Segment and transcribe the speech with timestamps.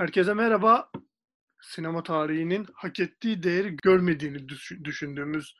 [0.00, 0.90] Herkese merhaba.
[1.62, 4.48] Sinema tarihinin hak ettiği değeri görmediğini
[4.84, 5.54] düşündüğümüz,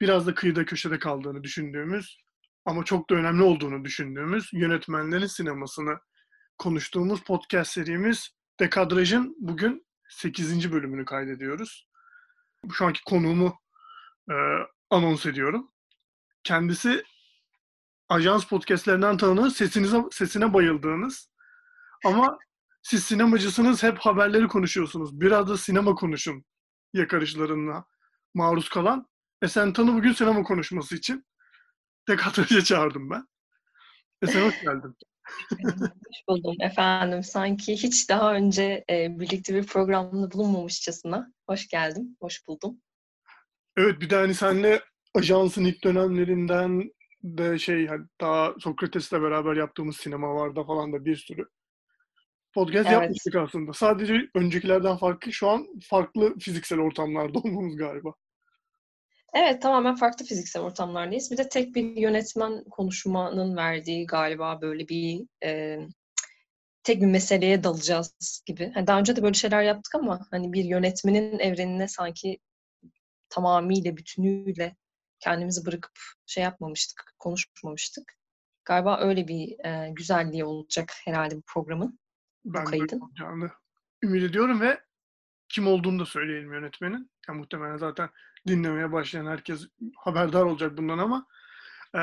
[0.00, 2.18] biraz da kıyıda köşede kaldığını düşündüğümüz
[2.64, 5.98] ama çok da önemli olduğunu düşündüğümüz yönetmenlerin sinemasını
[6.58, 8.30] konuştuğumuz podcast serimiz
[8.60, 10.72] Dekadraj'ın bugün 8.
[10.72, 11.88] bölümünü kaydediyoruz.
[12.72, 13.58] Şu anki konuğumu
[14.30, 14.34] e,
[14.90, 15.70] anons ediyorum.
[16.44, 17.04] Kendisi
[18.08, 21.30] ajans podcastlerinden tanıdığınız, sesinize, sesine bayıldığınız
[22.04, 22.38] ama
[22.86, 25.20] siz sinemacısınız hep haberleri konuşuyorsunuz.
[25.20, 26.44] Biraz da sinema konuşun
[26.92, 27.84] yakarışlarına
[28.34, 29.06] maruz kalan.
[29.42, 31.26] E sen tanı bugün sinema konuşması için
[32.08, 33.26] Dekadraj'a çağırdım ben.
[34.22, 34.96] E sen hoş geldin.
[35.82, 37.22] hoş buldum efendim.
[37.22, 41.32] Sanki hiç daha önce e, birlikte bir programda bulunmamışçasına.
[41.48, 42.80] Hoş geldim, hoş buldum.
[43.76, 44.82] Evet bir de hani senle
[45.14, 46.90] ajansın ilk dönemlerinden
[47.22, 51.46] de şey hani daha Sokrates'le beraber yaptığımız sinema vardı falan da bir sürü
[52.56, 53.02] podcast evet.
[53.02, 53.72] yapmıştık aslında.
[53.72, 58.14] Sadece öncekilerden farklı şu an farklı fiziksel ortamlarda olmamız galiba.
[59.34, 61.30] Evet tamamen farklı fiziksel ortamlardayız.
[61.30, 65.78] Bir de tek bir yönetmen konuşmanın verdiği galiba böyle bir e,
[66.82, 68.72] tek bir meseleye dalacağız gibi.
[68.76, 72.38] Yani daha önce de böyle şeyler yaptık ama hani bir yönetmenin evrenine sanki
[73.28, 74.76] tamamıyla, bütünüyle
[75.20, 78.16] kendimizi bırakıp şey yapmamıştık, konuşmamıştık.
[78.64, 81.98] Galiba öyle bir e, güzelliği olacak herhalde bu programın
[82.46, 83.00] ben kaydın.
[83.00, 83.50] olacağını
[84.02, 84.80] ümit ediyorum ve
[85.48, 87.10] kim olduğunu da söyleyelim yönetmenin.
[87.28, 88.08] Yani muhtemelen zaten
[88.48, 91.26] dinlemeye başlayan herkes haberdar olacak bundan ama
[91.94, 91.98] e,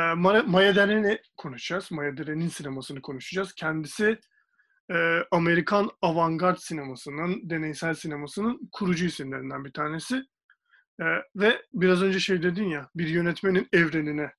[0.45, 1.91] Maya Deren'i konuşacağız.
[1.91, 3.53] Maya Deren'in sinemasını konuşacağız.
[3.53, 4.19] Kendisi
[4.91, 10.23] e, Amerikan avantgard sinemasının, deneysel sinemasının kurucu isimlerinden bir tanesi.
[11.01, 11.05] E,
[11.35, 14.33] ve biraz önce şey dedin ya, bir yönetmenin evrenine,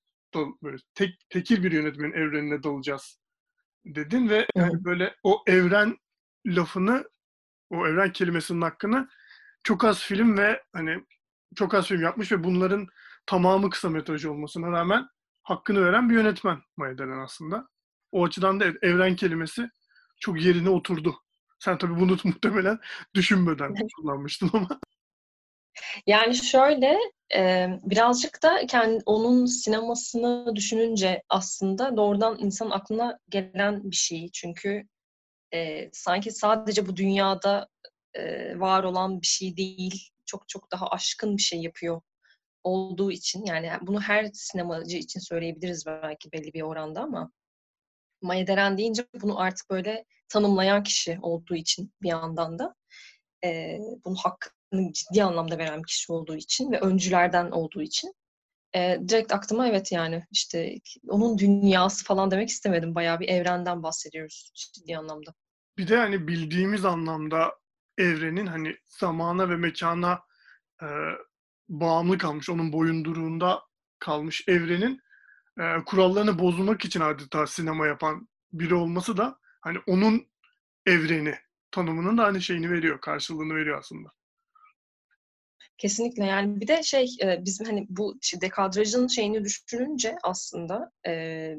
[0.63, 3.24] böyle tek, tekil bir yönetmenin evrenine dalacağız
[3.85, 5.99] dedin ve yani böyle o evren
[6.47, 7.09] lafını,
[7.71, 9.09] o evren kelimesinin hakkını
[9.63, 11.05] çok az film ve hani
[11.57, 12.87] çok az film yapmış ve bunların
[13.27, 15.09] tamamı kısa metraj olmasına rağmen
[15.43, 17.69] hakkını veren bir yönetmen Maya Deren aslında.
[18.13, 19.71] O açıdan da evren kelimesi
[20.21, 21.17] çok yerine oturdu.
[21.59, 22.79] Sen tabii bunu muhtemelen
[23.15, 24.81] düşünmeden kullanmıştın ama.
[26.07, 26.99] Yani şöyle
[27.85, 34.31] birazcık da kendi onun sinemasını düşününce aslında doğrudan insan aklına gelen bir şey.
[34.33, 34.89] Çünkü
[35.55, 37.69] e, sanki sadece bu dünyada
[38.15, 42.01] e, var olan bir şey değil, çok çok daha aşkın bir şey yapıyor
[42.65, 47.33] olduğu için yani bunu her sinemacı için söyleyebiliriz belki belli bir oranda ama
[48.23, 52.75] Maya Deren deyince bunu artık böyle tanımlayan kişi olduğu için bir yandan da
[53.45, 54.54] e, bunun hakkını
[54.93, 58.15] ciddi anlamda veren bir kişi olduğu için ve öncülerden olduğu için
[58.77, 62.95] e, direkt aklıma evet yani işte onun dünyası falan demek istemedim.
[62.95, 65.35] Bayağı bir evrenden bahsediyoruz ciddi anlamda.
[65.79, 67.55] Bir de hani bildiğimiz anlamda
[67.99, 70.21] evrenin hani zamana ve mekana
[70.83, 70.87] e,
[71.69, 73.63] bağımlı kalmış, onun boyunduruğunda
[73.99, 75.01] kalmış evrenin
[75.61, 80.27] e, kurallarını bozmak için adeta sinema yapan biri olması da hani onun
[80.87, 81.35] evreni
[81.71, 84.09] tanımının da hani şeyini veriyor, karşılığını veriyor aslında.
[85.79, 91.57] Kesinlikle yani bir de şey e, bizim hani bu dekadrajın şeyini düşününce aslında e,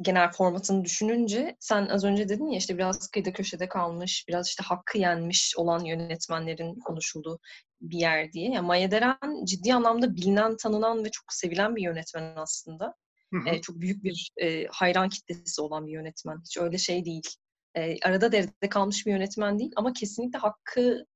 [0.00, 4.62] genel formatını düşününce sen az önce dedin ya işte biraz kıyıda köşede kalmış, biraz işte
[4.62, 7.38] hakkı yenmiş olan yönetmenlerin konuşulduğu
[7.80, 8.50] bir yer diye.
[8.50, 12.94] Yani Maya Deren ciddi anlamda bilinen, tanınan ve çok sevilen bir yönetmen aslında.
[13.32, 13.48] Hı hı.
[13.48, 16.40] E, çok büyük bir e, hayran kitlesi olan bir yönetmen.
[16.44, 17.28] Hiç öyle şey değil.
[17.74, 21.06] E, arada devrede kalmış bir yönetmen değil ama kesinlikle hakkını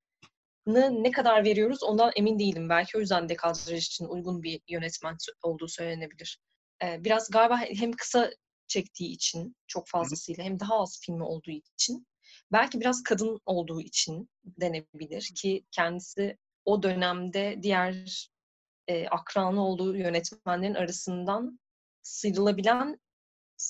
[0.67, 2.69] ne kadar veriyoruz ondan emin değilim.
[2.69, 6.39] Belki o yüzden dekadraj için uygun bir yönetmen olduğu söylenebilir.
[6.85, 8.31] E, biraz galiba hem kısa
[8.67, 12.07] çektiği için çok fazlasıyla hem daha az filmi olduğu için
[12.53, 18.29] belki biraz kadın olduğu için denebilir ki kendisi o dönemde diğer
[18.89, 21.61] e, akranı olduğu yönetmenlerin arasından
[22.03, 23.01] sıyrılabilen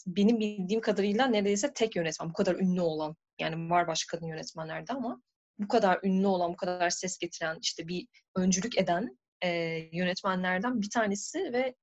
[0.06, 2.28] benim bildiğim kadarıyla neredeyse tek yönetmen.
[2.28, 3.16] Bu kadar ünlü olan.
[3.38, 5.22] Yani var başka kadın yönetmenlerde ama
[5.58, 8.06] bu kadar ünlü olan, bu kadar ses getiren, işte bir
[8.36, 9.48] öncülük eden e,
[9.92, 11.74] yönetmenlerden bir tanesi ve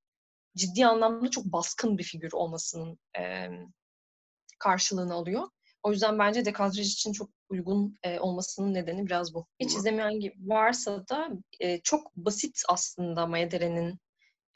[0.57, 3.49] ciddi anlamda çok baskın bir figür olmasının e,
[4.59, 5.47] karşılığını alıyor.
[5.83, 9.47] O yüzden bence dekadraj için çok uygun e, olmasının nedeni biraz bu.
[9.59, 11.29] Hiç izlemeyen varsa da
[11.59, 13.99] e, çok basit aslında Maya Deren'in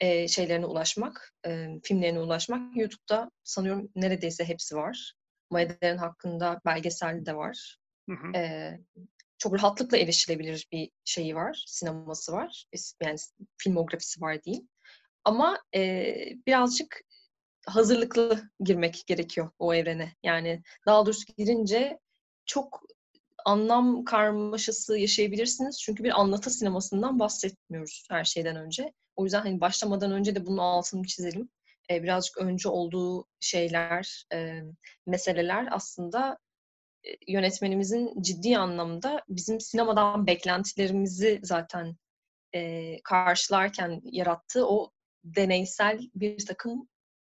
[0.00, 2.76] e, şeylerine ulaşmak, e, filmlerine ulaşmak.
[2.76, 5.14] YouTube'da sanıyorum neredeyse hepsi var.
[5.50, 7.78] Maya Deren hakkında belgesel de var.
[8.08, 8.38] Hı.
[8.38, 8.72] E,
[9.38, 12.64] çok rahatlıkla erişilebilir bir şeyi var, sineması var.
[13.02, 13.16] Yani
[13.58, 14.68] filmografisi var diyeyim.
[15.24, 16.14] Ama e,
[16.46, 17.00] birazcık
[17.66, 20.14] hazırlıklı girmek gerekiyor o evrene.
[20.22, 21.98] Yani daha doğrusu girince
[22.46, 22.82] çok
[23.44, 25.80] anlam karmaşası yaşayabilirsiniz.
[25.82, 28.92] Çünkü bir anlatı sinemasından bahsetmiyoruz her şeyden önce.
[29.16, 31.48] O yüzden hani başlamadan önce de bunun altını çizelim.
[31.90, 34.60] E, birazcık önce olduğu şeyler, e,
[35.06, 36.38] meseleler aslında
[37.28, 41.96] yönetmenimizin ciddi anlamda bizim sinemadan beklentilerimizi zaten
[42.54, 44.90] e, karşılarken yarattığı o
[45.24, 46.88] deneysel bir takım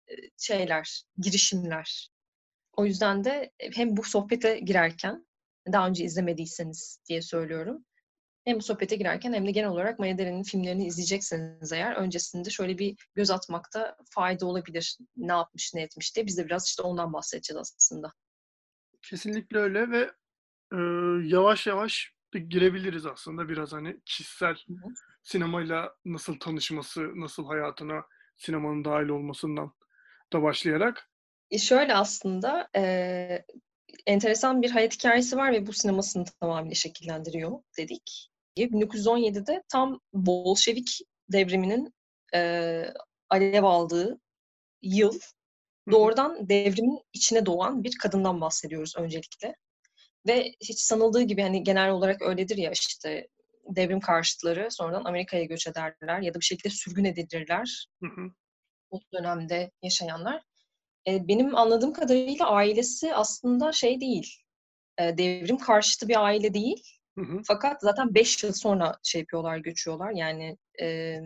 [0.08, 2.10] e, şeyler, girişimler.
[2.78, 5.28] O yüzden de hem bu sohbete girerken,
[5.72, 7.86] daha önce izlemediyseniz diye söylüyorum,
[8.46, 12.78] hem bu sohbete girerken hem de genel olarak Maya Deren'in filmlerini izleyecekseniz eğer öncesinde şöyle
[12.78, 14.98] bir göz atmakta fayda olabilir.
[15.18, 16.26] Ne yapmış, ne etmiş diye.
[16.26, 18.14] Biz de biraz işte ondan bahsedeceğiz aslında.
[19.10, 20.12] Kesinlikle öyle ve
[20.72, 20.78] e,
[21.28, 22.14] yavaş yavaş
[22.50, 24.56] girebiliriz aslında biraz hani kişisel
[25.24, 28.04] sinemayla nasıl tanışması, nasıl hayatına
[28.38, 29.74] sinemanın dahil olmasından
[30.34, 31.10] da başlayarak.
[31.52, 33.46] E şöyle aslında e,
[34.06, 38.30] enteresan bir hayat hikayesi var ve bu sinemasını tamamıyla şekillendiriyor dedik.
[38.58, 41.00] 1917'de tam Bolşevik
[41.30, 41.94] devriminin
[42.34, 42.94] e,
[43.30, 44.20] alev aldığı
[44.82, 45.20] yıl
[45.92, 49.56] doğrudan devrimin içine doğan bir kadından bahsediyoruz öncelikle.
[50.28, 53.28] Ve hiç sanıldığı gibi hani genel olarak öyledir ya işte
[53.70, 57.88] devrim karşıtları sonradan Amerika'ya göç ederler ya da bir şekilde sürgün edilirler.
[58.04, 58.32] Hı hı.
[58.92, 60.42] O dönemde yaşayanlar.
[61.08, 64.36] E, benim anladığım kadarıyla ailesi aslında şey değil,
[64.98, 66.84] e, devrim karşıtı bir aile değil.
[67.18, 67.42] Hı hı.
[67.48, 70.12] Fakat zaten beş yıl sonra şey yapıyorlar, göçüyorlar.
[70.12, 71.18] Yani e,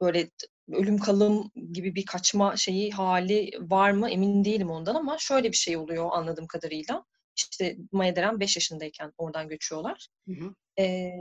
[0.00, 0.30] böyle
[0.72, 5.56] ölüm kalım gibi bir kaçma şeyi hali var mı emin değilim ondan ama şöyle bir
[5.56, 7.04] şey oluyor anladığım kadarıyla.
[7.36, 10.08] İşte Maya Deren 5 yaşındayken oradan göçüyorlar.
[10.28, 10.54] Hı hı.
[10.82, 11.12] E,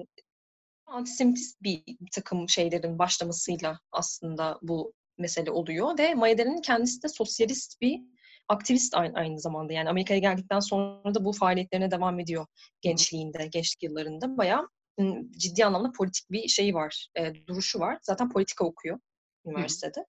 [0.86, 7.82] antisemitist bir takım şeylerin başlamasıyla aslında bu mesele oluyor ve Maya Deren'in kendisi de sosyalist
[7.82, 8.00] bir
[8.48, 9.74] aktivist aynı, aynı zamanda.
[9.74, 12.46] Yani Amerika'ya geldikten sonra da bu faaliyetlerine devam ediyor
[12.82, 14.38] gençliğinde, gençlik yıllarında.
[14.38, 14.70] Bayağı
[15.38, 17.98] ciddi anlamda politik bir şeyi var, e, duruşu var.
[18.02, 19.00] Zaten politika okuyor
[19.46, 20.06] üniversitede.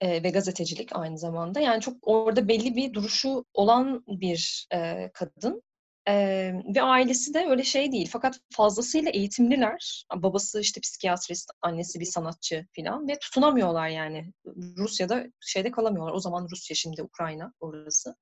[0.00, 1.60] E, ve gazetecilik aynı zamanda.
[1.60, 5.62] Yani çok orada belli bir duruşu olan bir e, kadın.
[6.08, 8.08] Ee, ve ailesi de öyle şey değil.
[8.12, 10.06] Fakat fazlasıyla eğitimliler.
[10.14, 14.32] Babası işte psikiyatrist, annesi bir sanatçı falan ve tutunamıyorlar yani.
[14.78, 16.12] Rusya'da şeyde kalamıyorlar.
[16.12, 18.16] O zaman Rusya şimdi Ukrayna orası.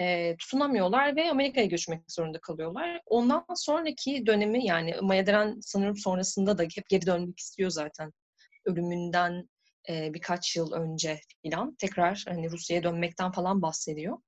[0.00, 3.00] Ee, tutunamıyorlar ve Amerika'ya göçmek zorunda kalıyorlar.
[3.06, 8.12] Ondan sonraki dönemi yani Mayaderen sanırım sonrasında da hep geri dönmek istiyor zaten.
[8.64, 9.48] Ölümünden
[9.88, 14.18] e, birkaç yıl önce falan tekrar hani Rusya'ya dönmekten falan bahsediyor.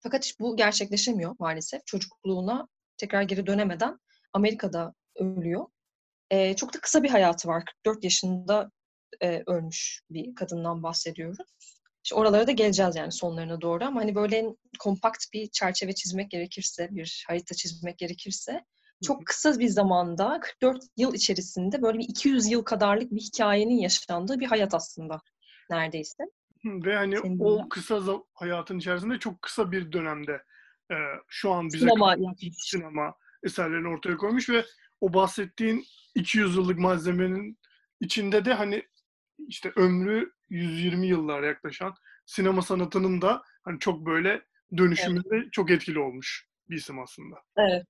[0.00, 1.86] Fakat bu gerçekleşemiyor maalesef.
[1.86, 3.98] Çocukluğuna tekrar geri dönemeden
[4.32, 5.66] Amerika'da ölüyor.
[6.30, 7.64] E, çok da kısa bir hayatı var.
[7.84, 8.70] 44 yaşında
[9.20, 11.38] e, ölmüş bir kadından bahsediyoruz.
[12.04, 14.46] İşte oralara da geleceğiz yani sonlarına doğru ama hani böyle
[14.78, 18.64] kompakt bir çerçeve çizmek gerekirse, bir harita çizmek gerekirse
[19.06, 24.40] çok kısa bir zamanda 44 yıl içerisinde böyle bir 200 yıl kadarlık bir hikayenin yaşandığı
[24.40, 25.20] bir hayat aslında
[25.70, 26.24] neredeyse.
[26.64, 27.66] Ve hani Senin o ya.
[27.70, 28.00] kısa
[28.34, 30.42] hayatın içerisinde çok kısa bir dönemde
[30.90, 30.96] e,
[31.28, 32.16] şu an bize sinema,
[32.58, 34.64] sinema eserlerini ortaya koymuş ve
[35.00, 37.58] o bahsettiğin 200 yıllık malzemenin
[38.00, 38.82] içinde de hani
[39.48, 41.94] işte ömrü 120 yıllar yaklaşan
[42.26, 44.42] sinema sanatının da hani çok böyle
[44.76, 45.52] dönüşümünde evet.
[45.52, 47.36] çok etkili olmuş bir isim aslında.
[47.56, 47.86] Evet.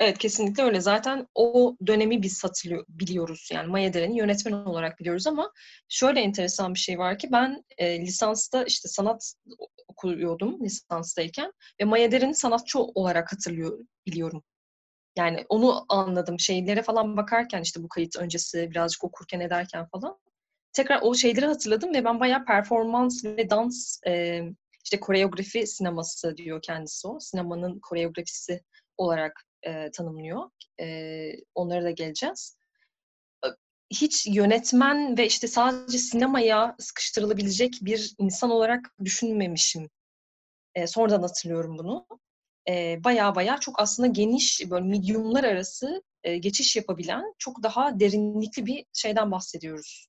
[0.00, 0.80] Evet kesinlikle öyle.
[0.80, 3.48] Zaten o dönemi biz hatırlıyor, biliyoruz.
[3.52, 5.52] Yani Maya Deren'i yönetmen olarak biliyoruz ama
[5.88, 9.34] şöyle enteresan bir şey var ki ben e, lisansta işte sanat
[9.88, 14.42] okuyordum lisanstayken ve Maya Deren'i sanatçı olarak hatırlıyor biliyorum.
[15.16, 16.40] Yani onu anladım.
[16.40, 20.18] Şeylere falan bakarken işte bu kayıt öncesi birazcık okurken ederken falan
[20.72, 24.42] tekrar o şeyleri hatırladım ve ben bayağı performans ve dans e,
[24.84, 27.20] işte koreografi sineması diyor kendisi o.
[27.20, 28.62] Sinemanın koreografisi
[28.96, 30.50] olarak e, tanımlıyor.
[30.80, 32.56] E, onlara da geleceğiz.
[33.90, 39.90] Hiç yönetmen ve işte sadece sinemaya sıkıştırılabilecek bir insan olarak düşünmemişim.
[40.74, 42.06] E, sonradan hatırlıyorum bunu.
[42.68, 48.66] E, baya baya çok aslında geniş böyle mediumlar arası e, geçiş yapabilen çok daha derinlikli
[48.66, 50.08] bir şeyden bahsediyoruz.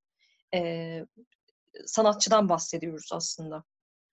[0.53, 1.05] E,
[1.85, 3.63] sanatçıdan bahsediyoruz aslında.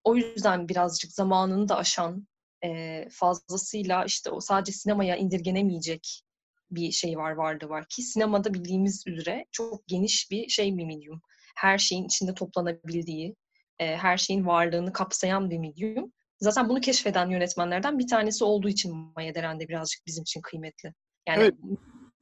[0.05, 2.27] O yüzden birazcık zamanını da aşan
[2.67, 6.23] e, fazlasıyla işte o sadece sinemaya indirgenemeyecek
[6.71, 11.21] bir şey var vardı var ki sinemada bildiğimiz üzere çok geniş bir şey bir medium.
[11.57, 13.37] Her şeyin içinde toplanabildiği,
[13.79, 16.13] e, her şeyin varlığını kapsayan bir medium.
[16.41, 20.93] Zaten bunu keşfeden yönetmenlerden bir tanesi olduğu için Maya Deren de birazcık bizim için kıymetli.
[21.29, 21.55] Yani evet.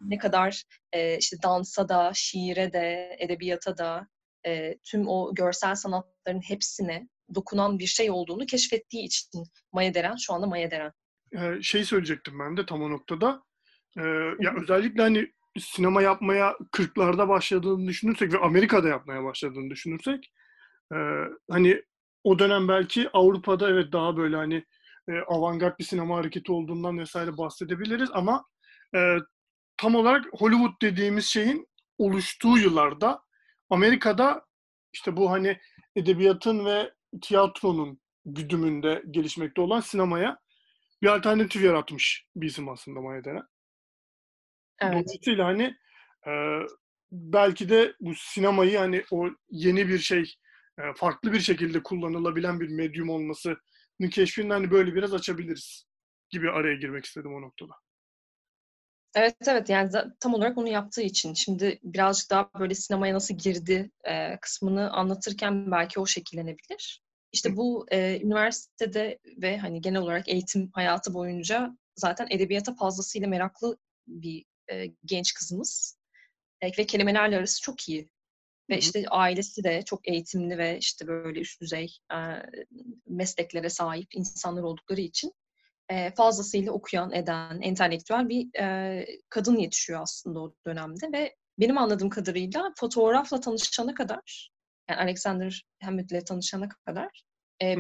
[0.00, 4.08] ne kadar e, işte dansa da, şiire de, edebiyata da,
[4.46, 10.33] e, tüm o görsel sanatların hepsine dokunan bir şey olduğunu keşfettiği için Maya Deren şu
[10.35, 10.93] anda Maya Deren.
[11.37, 13.43] Ee, şey söyleyecektim ben de tam o noktada.
[13.99, 14.02] Ee,
[14.40, 20.33] ya özellikle hani sinema yapmaya 40'larda başladığını düşünürsek ve Amerika'da yapmaya başladığını düşünürsek
[20.93, 20.97] e,
[21.50, 21.83] hani
[22.25, 24.64] o dönem belki Avrupa'da evet daha böyle hani
[25.09, 28.45] e, avantgard bir sinema hareketi olduğundan vesaire bahsedebiliriz ama
[28.97, 29.16] e,
[29.76, 33.23] tam olarak Hollywood dediğimiz şeyin oluştuğu yıllarda
[33.71, 34.45] Amerika'da
[34.93, 35.59] işte bu hani
[35.97, 40.38] edebiyatın ve tiyatronun güdümünde gelişmekte olan sinemaya
[41.02, 43.47] bir alternatif yaratmış bir isim aslında Maya Deren.
[44.80, 44.92] Evet.
[44.92, 45.76] Dolayısıyla hani
[46.26, 46.33] e,
[47.12, 50.35] belki de bu sinemayı hani o yeni bir şey,
[50.78, 53.56] e, farklı bir şekilde kullanılabilen bir medyum olmasını
[54.11, 55.87] keşfini hani böyle biraz açabiliriz
[56.30, 57.73] gibi araya girmek istedim o noktada.
[59.14, 59.90] Evet evet yani
[60.21, 65.71] tam olarak onu yaptığı için şimdi birazcık daha böyle sinemaya nasıl girdi e, kısmını anlatırken
[65.71, 67.03] belki o şekillenebilir.
[67.35, 73.79] İşte bu e, üniversitede ve hani genel olarak eğitim hayatı boyunca zaten edebiyata fazlasıyla meraklı
[74.07, 75.99] bir e, genç kızımız.
[76.61, 78.11] E, ve kelimelerle arası çok iyi.
[78.71, 82.19] Ve işte ailesi de çok eğitimli ve işte böyle üst düzey e,
[83.07, 85.33] mesleklere sahip insanlar oldukları için
[85.88, 91.12] e, fazlasıyla okuyan, eden, entelektüel bir e, kadın yetişiyor aslında o dönemde.
[91.12, 94.53] Ve benim anladığım kadarıyla fotoğrafla tanışana kadar,
[94.91, 97.25] yani Alexander Hamilton'le tanışana kadar
[97.62, 97.76] e,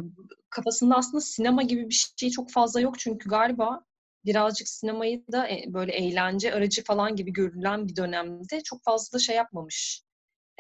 [0.50, 3.84] kafasında aslında sinema gibi bir şey çok fazla yok çünkü galiba
[4.24, 9.20] birazcık sinemayı da e, böyle eğlence aracı falan gibi görülen bir dönemde çok fazla da
[9.20, 10.02] şey yapmamış.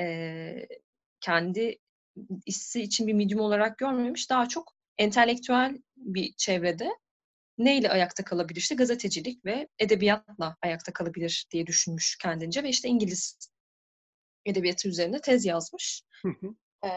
[0.00, 0.66] E,
[1.20, 1.78] kendi
[2.46, 4.30] hissi için bir medium olarak görmemiş.
[4.30, 6.90] Daha çok entelektüel bir çevrede
[7.58, 8.60] neyle ayakta kalabilir?
[8.60, 13.38] İşte gazetecilik ve edebiyatla ayakta kalabilir diye düşünmüş kendince ve işte İngiliz
[14.46, 16.02] edebiyatı üzerine tez yazmış.
[16.84, 16.88] Ee,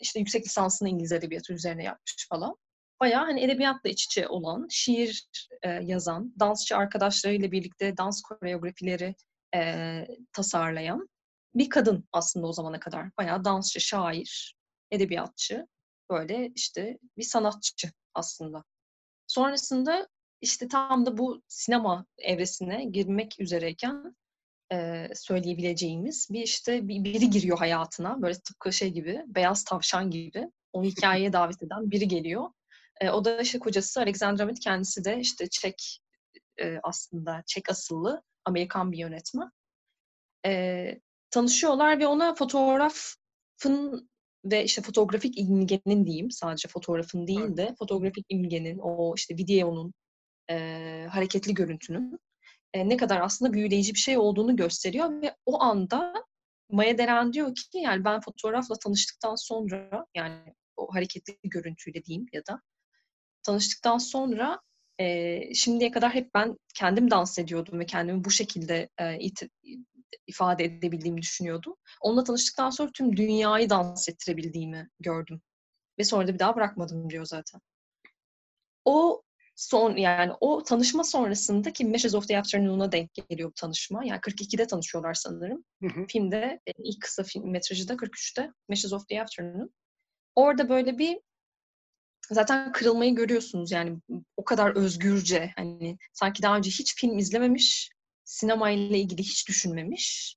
[0.00, 2.56] işte yüksek lisansını İngiliz edebiyatı üzerine yapmış falan.
[3.00, 5.28] Bayağı hani edebiyatla iç içe olan, şiir
[5.62, 9.14] e, yazan, dansçı arkadaşlarıyla birlikte dans koreografileri
[9.54, 11.08] e, tasarlayan
[11.54, 13.16] bir kadın aslında o zamana kadar.
[13.18, 14.56] Bayağı dansçı, şair,
[14.90, 15.66] edebiyatçı,
[16.10, 18.64] böyle işte bir sanatçı aslında.
[19.26, 20.08] Sonrasında
[20.40, 24.16] işte tam da bu sinema evresine girmek üzereyken
[24.72, 28.22] e, söyleyebileceğimiz bir işte bir, biri giriyor hayatına.
[28.22, 30.50] Böyle tıpkı şey gibi, beyaz tavşan gibi.
[30.72, 32.50] Onu hikayeye davet eden biri geliyor.
[33.00, 36.00] E, o da işte kocası Alexander Hamit kendisi de işte Çek
[36.60, 39.50] e, aslında Çek asıllı Amerikan bir yönetmen.
[40.46, 44.08] E, tanışıyorlar ve ona fotoğrafın
[44.44, 49.94] ve işte fotoğrafik imgenin diyeyim sadece fotoğrafın değil de fotoğrafik imgenin o işte videonun
[50.50, 52.18] e, hareketli görüntünün
[52.74, 56.14] e, ne kadar aslında büyüleyici bir şey olduğunu gösteriyor ve o anda
[56.70, 62.46] Maya Deren diyor ki yani ben fotoğrafla tanıştıktan sonra yani o hareketli görüntüyle diyeyim ya
[62.46, 62.60] da
[63.42, 64.60] tanıştıktan sonra
[65.00, 69.42] e, şimdiye kadar hep ben kendim dans ediyordum ve kendimi bu şekilde e, it,
[70.26, 71.74] ifade edebildiğimi düşünüyordum.
[72.00, 75.42] Onunla tanıştıktan sonra tüm dünyayı dans ettirebildiğimi gördüm.
[75.98, 77.60] Ve sonra da bir daha bırakmadım diyor zaten.
[78.84, 79.22] O
[79.58, 84.04] son yani o tanışma sonrasında ki Meshes of the Afternoon'a denk geliyor bu tanışma.
[84.04, 85.64] Yani 42'de tanışıyorlar sanırım.
[85.82, 86.06] Hı hı.
[86.08, 89.70] Filmde ilk kısa film metrajı da 43'te Meshes of the Afternoon.
[90.34, 91.18] Orada böyle bir
[92.30, 93.98] zaten kırılmayı görüyorsunuz yani
[94.36, 97.90] o kadar özgürce hani sanki daha önce hiç film izlememiş
[98.24, 100.36] sinema ile ilgili hiç düşünmemiş.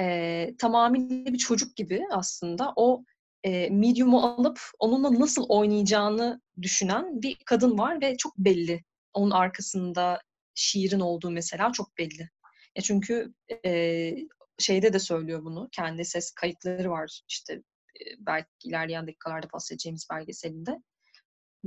[0.00, 3.04] E, tamamıyla bir çocuk gibi aslında o
[3.44, 8.84] e, medium'u alıp onunla nasıl oynayacağını düşünen bir kadın var ve çok belli.
[9.12, 10.20] Onun arkasında
[10.54, 12.30] şiirin olduğu mesela çok belli.
[12.74, 13.34] E çünkü
[13.64, 14.14] e,
[14.58, 15.68] şeyde de söylüyor bunu.
[15.72, 17.52] Kendi ses kayıtları var işte
[18.00, 20.78] e, belki ilerleyen dakikalarda bahsedeceğimiz belgeselinde.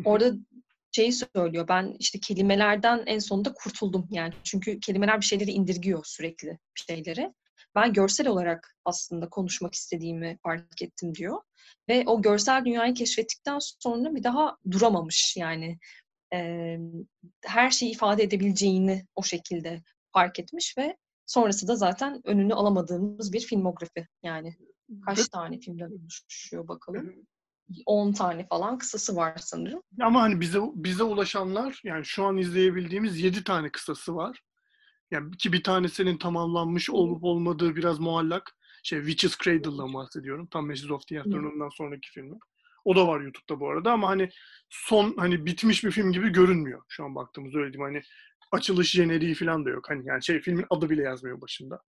[0.05, 0.33] Orada
[0.91, 1.67] şeyi söylüyor.
[1.67, 4.07] Ben işte kelimelerden en sonunda kurtuldum.
[4.11, 7.33] Yani çünkü kelimeler bir şeyleri indirgiyor sürekli bir şeyleri.
[7.75, 11.41] Ben görsel olarak aslında konuşmak istediğimi fark ettim diyor.
[11.89, 15.79] Ve o görsel dünyayı keşfettikten sonra bir daha duramamış yani.
[16.33, 16.77] E,
[17.45, 23.39] her şeyi ifade edebileceğini o şekilde fark etmiş ve sonrası da zaten önünü alamadığımız bir
[23.39, 24.07] filmografi.
[24.23, 24.55] Yani
[25.05, 27.13] kaç tane filmden oluşuyor bakalım.
[27.85, 29.81] 10 tane falan kısası var sanırım.
[30.01, 34.41] Ama hani bize bize ulaşanlar yani şu an izleyebildiğimiz 7 tane kısası var.
[35.11, 38.55] Yani ki bir tanesinin tamamlanmış olup olmadığı biraz muallak.
[38.83, 40.47] Şey Witch's Cradle'dan bahsediyorum.
[40.47, 42.37] Tam Message of the Afternoon'dan sonraki filmi.
[42.85, 44.29] O da var YouTube'da bu arada ama hani
[44.69, 47.93] son hani bitmiş bir film gibi görünmüyor şu an baktığımız öyle diyeyim.
[47.93, 48.03] Hani
[48.51, 49.89] açılış jeneriği falan da yok.
[49.89, 51.81] Hani yani şey filmin adı bile yazmıyor başında.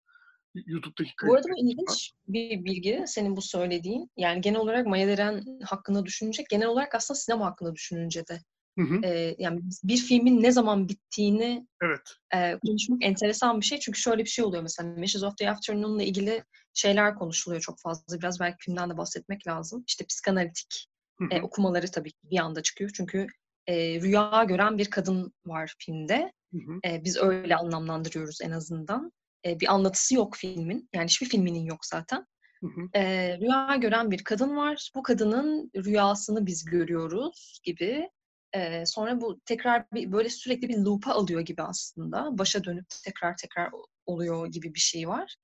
[0.67, 4.11] YouTube'daki Bu arada bu ilginç bir bilgi senin bu söylediğin.
[4.17, 8.41] Yani genel olarak Maya Deren hakkında düşününce, genel olarak aslında sinema hakkında düşününce de.
[8.79, 9.01] Hı hı.
[9.07, 12.01] e, yani bir filmin ne zaman bittiğini Evet.
[12.35, 13.79] e, konuşmak enteresan bir şey.
[13.79, 18.19] Çünkü şöyle bir şey oluyor mesela Meshes of the Afternoon'la ilgili şeyler konuşuluyor çok fazla.
[18.19, 19.85] Biraz belki filmden de bahsetmek lazım.
[19.87, 21.43] İşte psikanalitik Hı e, hı.
[21.43, 22.91] okumaları tabii ki bir anda çıkıyor.
[22.95, 23.27] Çünkü
[23.67, 26.33] e, rüya gören bir kadın var filmde.
[26.53, 26.91] Hı hı.
[26.93, 29.13] E, biz öyle anlamlandırıyoruz en azından.
[29.47, 30.89] E, bir anlatısı yok filmin.
[30.95, 32.27] Yani hiçbir filminin yok zaten.
[32.61, 32.99] Hı hı.
[32.99, 34.91] E, rüya gören bir kadın var.
[34.95, 38.09] Bu kadının rüyasını biz görüyoruz gibi.
[38.57, 42.39] E, sonra bu tekrar bir, böyle sürekli bir loop'a alıyor gibi aslında.
[42.39, 43.71] Başa dönüp tekrar tekrar
[44.07, 45.37] oluyor gibi bir şey var.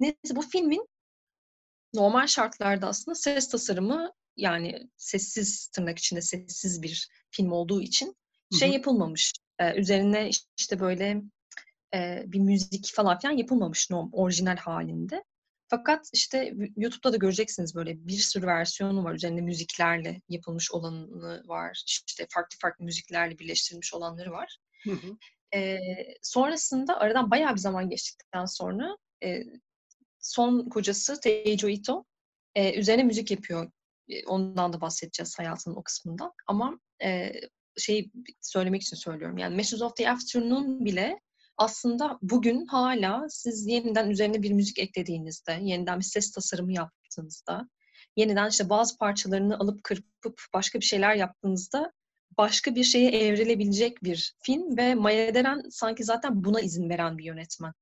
[0.00, 0.88] Neyse bu filmin
[1.94, 8.16] normal şartlarda aslında ses tasarımı yani sessiz tırnak içinde sessiz bir film olduğu için
[8.58, 9.32] şey yapılmamış.
[9.58, 11.22] E, üzerine işte böyle
[11.94, 15.24] e, bir müzik falan filan yapılmamış norm, orijinal halinde.
[15.68, 19.14] Fakat işte YouTube'da da göreceksiniz böyle bir sürü versiyonu var.
[19.14, 21.84] Üzerinde müziklerle yapılmış olanı var.
[21.86, 24.58] İşte farklı farklı müziklerle birleştirilmiş olanları var.
[24.84, 25.16] Hı hı.
[25.58, 25.78] E,
[26.22, 29.42] sonrasında aradan bayağı bir zaman geçtikten sonra e,
[30.20, 32.04] son kocası Teijo Ito
[32.54, 33.70] e, üzerine müzik yapıyor.
[34.08, 36.32] E, ondan da bahsedeceğiz hayatının o kısmından.
[36.46, 37.32] Ama e,
[37.76, 39.38] şey söylemek için söylüyorum.
[39.38, 41.20] Yani Meshes of the Afternoon bile
[41.56, 47.68] aslında bugün hala siz yeniden üzerine bir müzik eklediğinizde, yeniden bir ses tasarımı yaptığınızda,
[48.16, 51.92] yeniden işte bazı parçalarını alıp kırpıp başka bir şeyler yaptığınızda
[52.38, 57.24] başka bir şeye evrilebilecek bir film ve Maya Deren sanki zaten buna izin veren bir
[57.24, 57.72] yönetmen.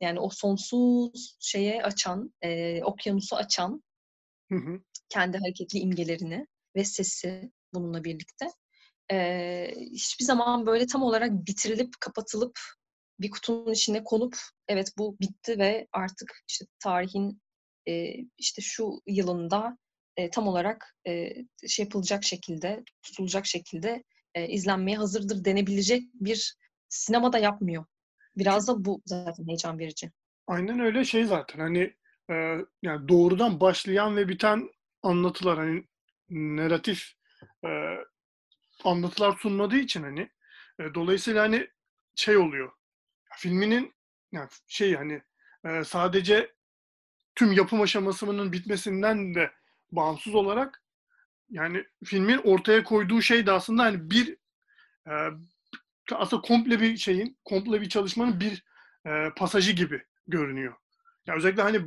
[0.00, 3.82] Yani o sonsuz şeye açan, e, okyanusu açan
[4.52, 4.80] Hı hı.
[5.08, 6.46] kendi hareketli imgelerini
[6.76, 8.46] ve sesi bununla birlikte
[9.12, 12.58] e, hiçbir zaman böyle tam olarak bitirilip kapatılıp
[13.20, 14.36] bir kutunun içine konup
[14.68, 17.42] evet bu bitti ve artık işte tarihin
[17.88, 19.78] e, işte şu yılında
[20.16, 21.32] e, tam olarak e,
[21.68, 26.56] şey yapılacak şekilde tutulacak şekilde e, izlenmeye hazırdır denebilecek bir
[26.88, 27.84] sinemada yapmıyor.
[28.36, 30.10] Biraz da bu zaten heyecan verici.
[30.46, 31.94] Aynen öyle şey zaten hani
[32.30, 32.34] e,
[32.82, 34.70] yani doğrudan başlayan ve biten
[35.02, 35.84] anlatılar hani
[36.30, 37.12] narratif
[37.64, 37.68] e,
[38.84, 40.30] anlatılar sunmadığı için hani
[40.80, 41.68] e, dolayısıyla hani
[42.14, 42.72] şey oluyor
[43.36, 43.94] filminin
[44.32, 45.22] yani şey hani
[45.64, 46.52] e, sadece
[47.34, 49.50] tüm yapım aşamasının bitmesinden de
[49.92, 50.82] bağımsız olarak
[51.50, 54.36] yani filmin ortaya koyduğu şey de aslında hani bir
[55.06, 55.12] e,
[56.12, 58.64] aslında komple bir şeyin, komple bir çalışmanın bir
[59.06, 60.74] e, pasajı gibi görünüyor.
[61.26, 61.78] Ya özellikle hani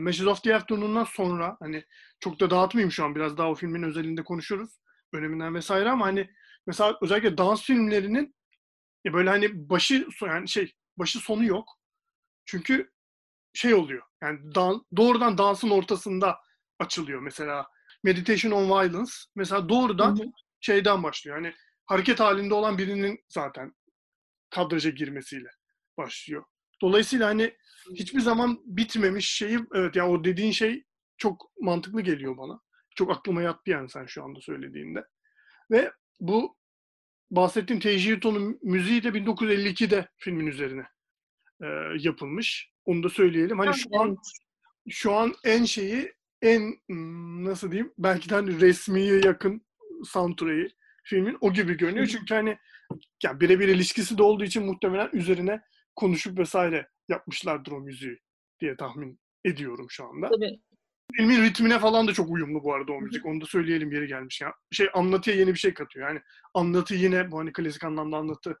[0.00, 1.84] Meshes of the Afternoon'dan sonra hani
[2.20, 4.80] çok da dağıtmayayım şu an biraz daha o filmin özelinde konuşuruz.
[5.12, 6.30] Öneminden vesaire ama hani
[6.66, 8.34] mesela özellikle dans filmlerinin
[9.04, 11.68] ya böyle hani başı yani şey başı sonu yok.
[12.44, 12.92] Çünkü
[13.54, 14.02] şey oluyor.
[14.22, 16.38] Yani dan, doğrudan dansın ortasında
[16.78, 17.66] açılıyor mesela.
[18.02, 20.26] Meditation on Violence mesela doğrudan hı hı.
[20.60, 21.36] şeyden başlıyor.
[21.36, 21.54] Yani
[21.86, 23.72] hareket halinde olan birinin zaten
[24.50, 25.48] kadraja girmesiyle
[25.98, 26.44] başlıyor.
[26.82, 27.56] Dolayısıyla hani
[27.94, 30.84] hiçbir zaman bitmemiş şeyi evet yani o dediğin şey
[31.16, 32.60] çok mantıklı geliyor bana.
[32.96, 35.04] Çok aklıma yattı yani sen şu anda söylediğinde.
[35.70, 36.56] Ve bu
[37.36, 40.86] bahsettiğim Teiji Ito'nun müziği de 1952'de filmin üzerine
[41.62, 41.66] e,
[41.98, 42.70] yapılmış.
[42.84, 43.58] Onu da söyleyelim.
[43.58, 44.16] Hani şu an
[44.88, 46.74] şu an en şeyi en
[47.44, 49.66] nasıl diyeyim belki de hani resmiye yakın
[50.04, 52.06] soundtrack'i filmin o gibi görünüyor.
[52.06, 52.58] Çünkü hani
[53.22, 55.60] ya birebir ilişkisi de olduğu için muhtemelen üzerine
[55.96, 58.18] konuşup vesaire yapmışlardır o müziği
[58.60, 60.28] diye tahmin ediyorum şu anda.
[60.28, 60.60] Tabii.
[61.12, 63.26] Filmin ritmine falan da çok uyumlu bu arada o müzik.
[63.26, 64.40] Onu da söyleyelim yeri gelmiş.
[64.40, 64.54] Ya.
[64.70, 66.08] Şey anlatıya yeni bir şey katıyor.
[66.08, 66.20] Yani
[66.54, 68.58] anlatı yine bu hani klasik anlamda anlatı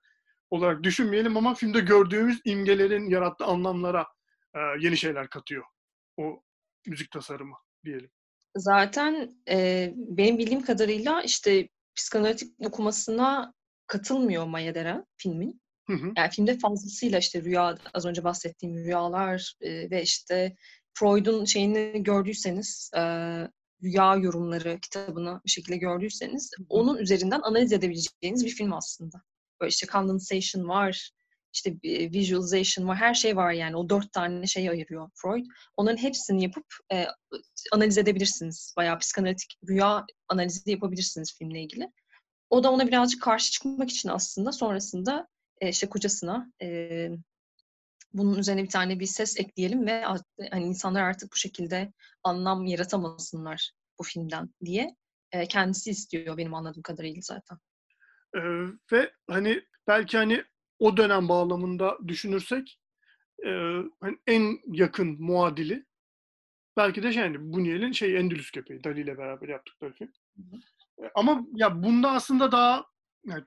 [0.50, 4.06] olarak düşünmeyelim ama filmde gördüğümüz imgelerin yarattığı anlamlara
[4.54, 5.64] e, yeni şeyler katıyor.
[6.16, 6.42] O
[6.86, 8.10] müzik tasarımı diyelim.
[8.56, 13.54] Zaten e, benim bildiğim kadarıyla işte psikanalitik okumasına
[13.86, 15.60] katılmıyor Maya Deren filmin.
[15.86, 16.12] Hı hı.
[16.16, 20.56] Yani filmde fazlasıyla işte rüya, az önce bahsettiğim rüyalar e, ve işte
[20.94, 23.00] Freud'un şeyini gördüyseniz, e,
[23.82, 29.22] rüya yorumları kitabını bir şekilde gördüyseniz, onun üzerinden analiz edebileceğiniz bir film aslında.
[29.60, 31.10] Böyle işte condensation var,
[31.52, 33.76] işte visualization var, her şey var yani.
[33.76, 35.46] O dört tane şey ayırıyor Freud.
[35.76, 37.06] Onların hepsini yapıp e,
[37.72, 38.74] analiz edebilirsiniz.
[38.76, 41.90] Bayağı psikanalitik rüya analizi yapabilirsiniz filmle ilgili.
[42.50, 45.28] O da ona birazcık karşı çıkmak için aslında sonrasında
[45.60, 47.08] e, işte kocasına e,
[48.14, 50.04] bunun üzerine bir tane bir ses ekleyelim ve
[50.50, 54.96] hani insanlar artık bu şekilde anlam yaratamasınlar bu filmden diye
[55.32, 57.58] e, kendisi istiyor benim anladığım kadarıyla zaten.
[58.36, 58.40] Ee,
[58.92, 60.44] ve hani belki hani
[60.78, 62.80] o dönem bağlamında düşünürsek
[63.46, 63.50] e,
[64.00, 65.86] hani en yakın muadili
[66.76, 70.12] belki de şey yani Buñuel'in şey Endülüs Köpeği Dali ile beraber yaptıkları film.
[71.02, 72.86] E, Ama ya bunda aslında daha
[73.24, 73.44] yani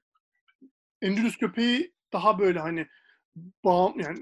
[1.01, 2.87] Endülüs Köpeği daha böyle hani
[3.63, 4.19] bağım yani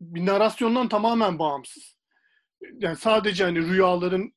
[0.00, 1.98] bir narasyondan tamamen bağımsız.
[2.78, 4.32] Yani sadece hani rüyaların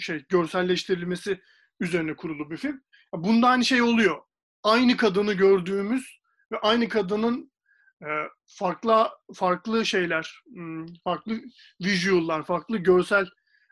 [0.00, 1.40] şey görselleştirilmesi
[1.80, 2.82] üzerine kurulu bir film.
[3.12, 4.22] Bunda aynı şey oluyor.
[4.62, 6.20] Aynı kadını gördüğümüz
[6.52, 7.52] ve aynı kadının
[8.02, 8.08] e,
[8.46, 10.42] farklı farklı şeyler,
[11.04, 11.40] farklı
[11.80, 13.26] visual'lar, farklı görsel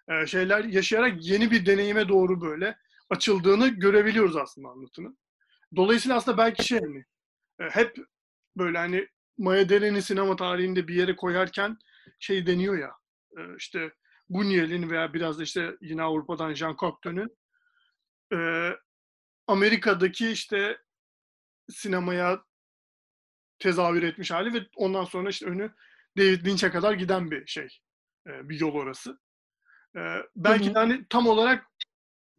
[0.09, 2.77] e, şeyler yaşayarak yeni bir deneyime doğru böyle
[3.11, 5.19] açıldığını görebiliyoruz aslında anlatının.
[5.77, 7.05] Dolayısıyla aslında belki şey hani
[7.61, 7.97] e, hep
[8.57, 11.79] böyle hani Maya Deren'i sinema tarihinde bir yere koyarken
[12.19, 12.91] şey deniyor ya
[13.39, 13.93] e, işte
[14.31, 17.37] Buñuel'in veya biraz da işte yine Avrupa'dan Jean Cocteau'nun
[18.33, 18.71] e,
[19.47, 20.79] Amerika'daki işte
[21.71, 22.45] sinemaya
[23.59, 25.75] tezahür etmiş hali ve ondan sonra işte önü
[26.19, 27.69] David Lynch'e kadar giden bir şey.
[28.27, 29.19] e, bir yol orası.
[30.37, 31.67] Belki de hani tam olarak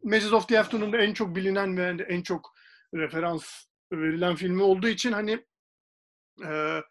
[0.04, 2.54] Messages of the Afternoon'da en çok bilinen ve en çok
[2.94, 5.46] referans verilen filmi olduğu için hani
[6.46, 6.82] e,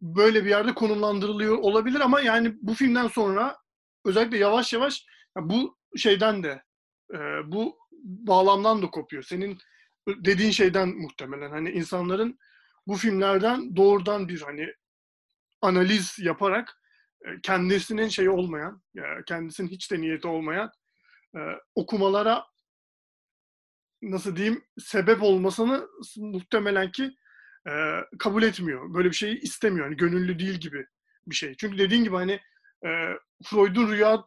[0.00, 3.56] böyle bir yerde konumlandırılıyor olabilir ama yani bu filmden sonra
[4.04, 5.06] özellikle yavaş yavaş
[5.36, 6.62] ya bu şeyden de
[7.14, 9.22] e, bu bağlamdan da kopuyor.
[9.22, 9.58] Senin
[10.08, 12.38] dediğin şeyden muhtemelen hani insanların
[12.86, 14.72] bu filmlerden doğrudan bir hani
[15.62, 16.80] analiz yaparak
[17.26, 18.82] e, kendisinin şeyi olmayan,
[19.26, 20.70] kendisinin hiç de niyeti olmayan
[21.36, 21.38] e,
[21.74, 22.44] okumalara
[24.02, 27.10] nasıl diyeyim sebep olmasını muhtemelen ki
[27.68, 28.94] e, kabul etmiyor.
[28.94, 29.86] Böyle bir şeyi istemiyor.
[29.86, 30.86] Hani gönüllü değil gibi
[31.26, 31.54] bir şey.
[31.54, 32.40] Çünkü dediğin gibi hani
[32.84, 32.90] e,
[33.44, 34.24] Freud'un rüya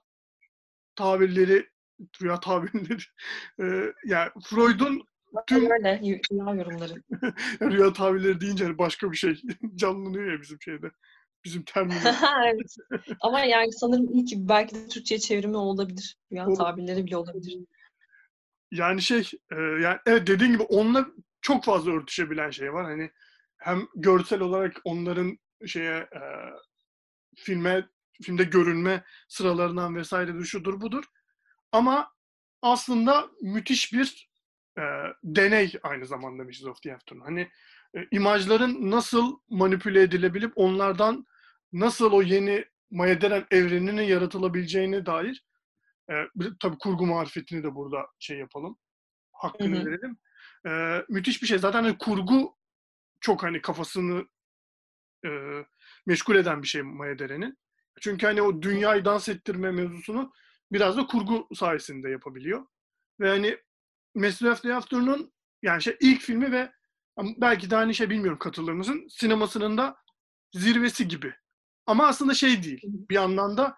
[0.95, 1.69] tabirleri
[2.21, 3.01] rüya tabirleri
[3.61, 5.01] e, yani Freud'un
[5.47, 6.93] tüm Öyle rüya yorumları.
[7.61, 9.41] rüya tabirleri deyince hani başka bir şey
[9.75, 10.91] canlanıyor ya bizim şeyde.
[11.45, 12.15] Bizim terminal.
[12.53, 12.75] evet.
[13.21, 16.17] Ama yani sanırım iyi ki belki de Türkçe'ye çevrimi olabilir.
[16.31, 16.55] Rüya Doğru.
[16.55, 17.59] tabirleri bile olabilir.
[18.71, 21.07] Yani şey e, yani evet dediğin gibi onunla
[21.41, 22.85] çok fazla örtüşebilen şey var.
[22.85, 23.11] Hani
[23.61, 26.21] hem görsel olarak onların şeye e,
[27.35, 27.87] filme
[28.21, 31.03] filmde görünme sıralarından vesaire de şudur budur.
[31.71, 32.11] Ama
[32.61, 34.29] aslında müthiş bir
[34.77, 34.83] e,
[35.23, 36.65] deney aynı zamanda Mrs.
[36.65, 37.25] of the Afternoon.
[37.25, 37.49] Hani
[37.97, 41.25] e, imajların nasıl manipüle edilebilip onlardan
[41.73, 45.45] nasıl o yeni Maya Deren evreninin yaratılabileceğine dair
[46.09, 46.13] e,
[46.59, 48.77] tabii kurgu marifetini de burada şey yapalım.
[49.31, 49.85] Hakkını Hı hı.
[49.85, 50.17] verelim.
[50.67, 51.59] E, müthiş bir şey.
[51.59, 52.57] Zaten hani kurgu
[53.21, 54.25] çok hani kafasını
[55.25, 55.29] e,
[56.05, 57.57] meşgul eden bir şey Maya Deren'in.
[58.01, 60.33] Çünkü hani o dünyayı dans ettirme mevzusunu
[60.71, 62.65] biraz da kurgu sayesinde yapabiliyor.
[63.19, 63.57] Ve hani
[64.15, 66.71] Mesut of the Afternoon yani şey ilk filmi ve
[67.17, 69.07] belki de hani şey bilmiyorum katılır mısın?
[69.09, 69.95] Sinemasının da
[70.53, 71.33] zirvesi gibi.
[71.85, 72.81] Ama aslında şey değil.
[72.83, 73.77] Bir yandan da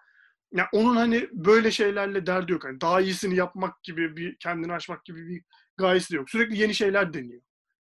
[0.52, 2.64] ya onun hani böyle şeylerle derdi yok.
[2.64, 5.42] Hani daha iyisini yapmak gibi bir kendini aşmak gibi bir
[5.76, 6.30] gayesi de yok.
[6.30, 7.42] Sürekli yeni şeyler deniyor.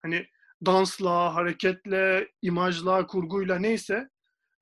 [0.03, 0.27] Hani
[0.67, 4.09] dansla, hareketle, imajla, kurguyla neyse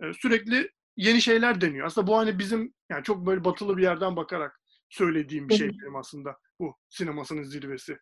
[0.02, 1.86] e, sürekli yeni şeyler deniyor.
[1.86, 5.96] Aslında bu hani bizim yani çok böyle batılı bir yerden bakarak söylediğim bir şey benim
[5.96, 7.98] aslında bu sinemasının zirvesi.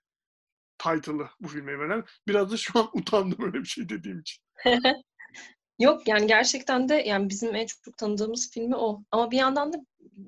[0.78, 2.04] Title'ı bu filme veren.
[2.28, 4.42] Biraz da şu an utandım öyle bir şey dediğim için.
[5.78, 9.02] Yok yani gerçekten de yani bizim en çok tanıdığımız filmi o.
[9.10, 9.76] Ama bir yandan da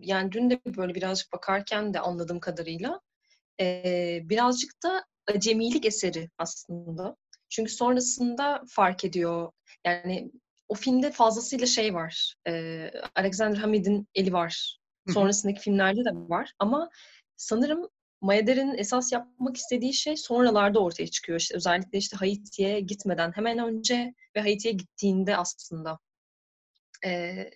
[0.00, 3.00] yani dün de böyle birazcık bakarken de anladığım kadarıyla
[3.60, 7.16] eee, birazcık da acemilik eseri aslında.
[7.54, 9.52] Çünkü sonrasında fark ediyor.
[9.86, 10.30] Yani
[10.68, 12.34] o filmde fazlasıyla şey var.
[12.46, 14.78] Eee Alexander Hamid'in eli var.
[15.14, 16.52] Sonrasındaki filmlerde de var.
[16.58, 16.90] Ama
[17.36, 17.88] sanırım
[18.20, 21.40] Maya Deren'in esas yapmak istediği şey sonralarda ortaya çıkıyor.
[21.40, 25.98] İşte özellikle işte Haiti'ye gitmeden hemen önce ve Haiti'ye gittiğinde aslında
[27.04, 27.50] eee,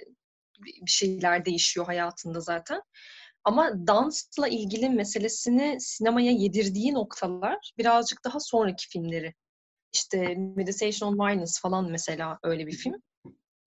[0.59, 2.83] bir şeyler değişiyor hayatında zaten.
[3.45, 9.35] Ama dansla ilgili meselesini sinemaya yedirdiği noktalar birazcık daha sonraki filmleri.
[9.93, 13.03] İşte Meditation on Violence falan mesela öyle bir film.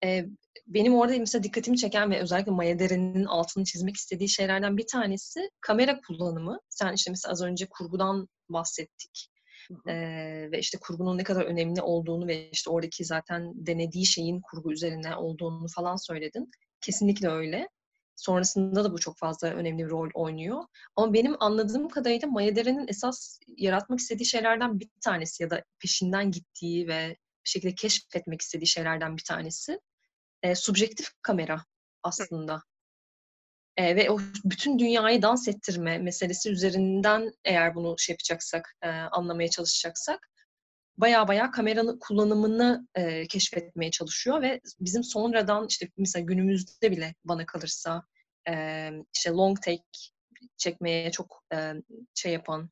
[0.04, 0.26] Ee,
[0.66, 5.40] benim orada mesela dikkatimi çeken ve özellikle Maya Deren'in altını çizmek istediği şeylerden bir tanesi
[5.60, 6.58] kamera kullanımı.
[6.68, 9.28] Sen işte mesela az önce kurgudan bahsettik.
[9.88, 14.72] Ee, ve işte kurgunun ne kadar önemli olduğunu ve işte oradaki zaten denediği şeyin kurgu
[14.72, 16.50] üzerine olduğunu falan söyledin.
[16.80, 17.68] Kesinlikle öyle.
[18.16, 20.64] Sonrasında da bu çok fazla önemli bir rol oynuyor.
[20.96, 26.30] Ama benim anladığım kadarıyla Maya Deren'in esas yaratmak istediği şeylerden bir tanesi ya da peşinden
[26.30, 29.80] gittiği ve bir şekilde keşfetmek istediği şeylerden bir tanesi
[30.42, 31.64] e, subjektif kamera
[32.02, 32.62] aslında.
[33.76, 39.50] E, ve o bütün dünyayı dans ettirme meselesi üzerinden eğer bunu şey yapacaksak, e, anlamaya
[39.50, 40.31] çalışacaksak
[40.96, 47.46] baya baya kameranın kullanımını e, keşfetmeye çalışıyor ve bizim sonradan işte mesela günümüzde bile bana
[47.46, 48.02] kalırsa
[48.48, 48.54] e,
[49.14, 49.82] işte long take
[50.56, 51.72] çekmeye çok e,
[52.14, 52.70] şey yapan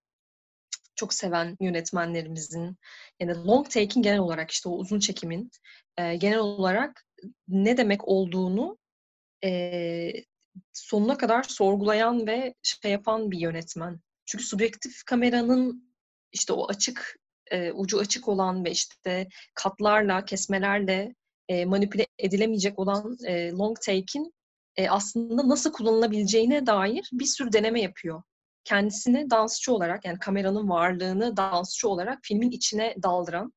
[0.95, 2.77] çok seven yönetmenlerimizin
[3.21, 5.51] yani long take'in genel olarak işte o uzun çekimin
[5.97, 7.05] e, genel olarak
[7.49, 8.79] ne demek olduğunu
[9.45, 10.13] e,
[10.73, 14.01] sonuna kadar sorgulayan ve şey yapan bir yönetmen.
[14.27, 15.95] Çünkü subjektif kameranın
[16.33, 17.20] işte o açık
[17.75, 21.15] ucu açık olan ve işte katlarla, kesmelerle
[21.67, 23.17] manipüle edilemeyecek olan
[23.59, 24.33] long take'in
[24.89, 28.23] aslında nasıl kullanılabileceğine dair bir sürü deneme yapıyor.
[28.65, 33.53] Kendisini dansçı olarak yani kameranın varlığını dansçı olarak filmin içine daldıran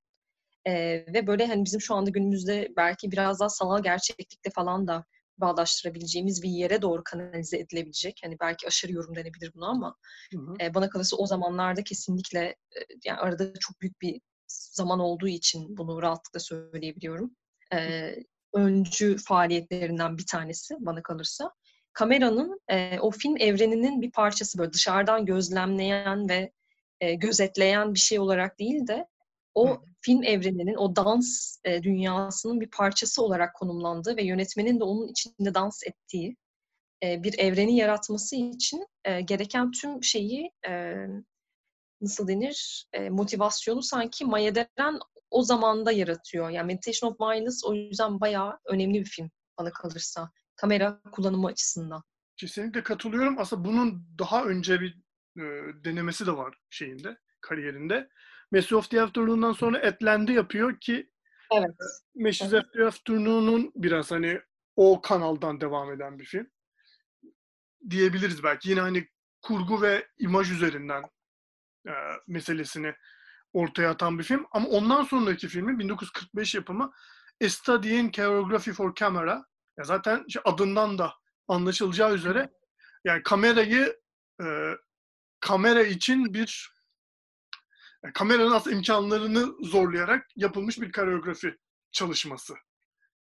[1.13, 5.06] ve böyle hani bizim şu anda günümüzde belki biraz daha sanal gerçeklikte falan da
[5.37, 8.19] bağdaştırabileceğimiz bir yere doğru kanalize edilebilecek.
[8.23, 9.95] Hani belki aşırı yorum denebilir buna ama
[10.33, 10.53] hı hı.
[10.61, 15.77] E, bana kalırsa o zamanlarda kesinlikle e, yani arada çok büyük bir zaman olduğu için
[15.77, 17.35] bunu rahatlıkla söyleyebiliyorum.
[17.73, 18.09] E,
[18.53, 21.51] öncü faaliyetlerinden bir tanesi bana kalırsa.
[21.93, 26.51] Kameranın e, o film evreninin bir parçası böyle dışarıdan gözlemleyen ve
[26.99, 29.07] e, gözetleyen bir şey olarak değil de
[29.55, 29.77] o Hı.
[30.01, 35.53] film evreninin, o dans e, dünyasının bir parçası olarak konumlandığı ve yönetmenin de onun içinde
[35.53, 36.37] dans ettiği
[37.03, 40.93] e, bir evreni yaratması için e, gereken tüm şeyi e,
[42.01, 46.49] nasıl denir e, motivasyonu sanki Maya Deren o zamanda yaratıyor.
[46.49, 50.31] Yani Meditation of Mindless o yüzden bayağı önemli bir film bana kalırsa.
[50.55, 52.03] Kamera kullanımı açısından.
[52.37, 53.39] Kesinlikle katılıyorum.
[53.39, 54.91] Aslında bunun daha önce bir
[55.37, 55.43] e,
[55.83, 58.09] denemesi de var şeyinde, kariyerinde.
[58.53, 61.09] Messi of the Afternoon'dan sonra Etlendi yapıyor ki
[61.53, 61.75] evet.
[62.15, 64.41] Messi of the Afternoon'un biraz hani
[64.75, 66.51] o kanaldan devam eden bir film.
[67.89, 68.69] Diyebiliriz belki.
[68.69, 69.07] Yine hani
[69.41, 71.03] kurgu ve imaj üzerinden
[71.87, 71.93] e,
[72.27, 72.95] meselesini
[73.53, 74.45] ortaya atan bir film.
[74.51, 76.91] Ama ondan sonraki filmi 1945 yapımı
[77.45, 79.45] A Study in Choreography for Camera.
[79.77, 81.13] Ya zaten adından da
[81.47, 82.49] anlaşılacağı üzere
[83.05, 83.99] yani kamerayı
[84.43, 84.45] e,
[85.39, 86.72] kamera için bir
[88.03, 91.57] yani kameranın aslında imkanlarını zorlayarak yapılmış bir koreografi
[91.91, 92.53] çalışması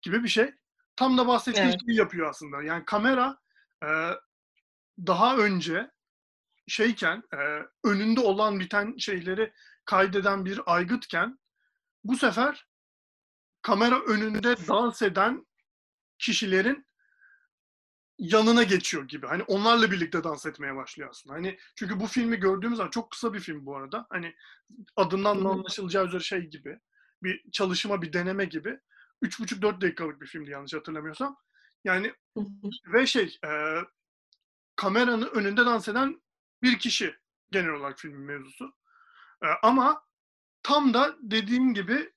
[0.01, 0.53] gibi bir şey.
[0.95, 1.79] Tam da bahsettiği evet.
[1.87, 2.63] şeyi yapıyor aslında.
[2.63, 3.37] Yani kamera
[3.83, 3.89] e,
[5.07, 5.91] daha önce
[6.67, 7.37] şeyken e,
[7.83, 9.53] önünde olan biten şeyleri
[9.85, 11.39] kaydeden bir aygıtken
[12.03, 12.67] bu sefer
[13.61, 15.45] kamera önünde dans eden
[16.19, 16.88] kişilerin
[18.19, 19.27] yanına geçiyor gibi.
[19.27, 21.36] Hani onlarla birlikte dans etmeye başlıyor aslında.
[21.36, 24.08] Hani çünkü bu filmi gördüğümüz zaman çok kısa bir film bu arada.
[24.10, 24.36] Hani
[24.95, 26.79] adından da anlaşılacağı üzere şey gibi.
[27.23, 28.79] Bir çalışma, bir deneme gibi.
[29.23, 31.38] 3,5-4 dakikalık bir filmdi yanlış hatırlamıyorsam.
[31.84, 32.13] Yani
[32.93, 33.49] ve şey e,
[34.75, 36.21] kameranın önünde dans eden
[36.63, 37.15] bir kişi
[37.51, 38.73] genel olarak filmin mevzusu.
[39.43, 40.03] E, ama
[40.63, 42.13] tam da dediğim gibi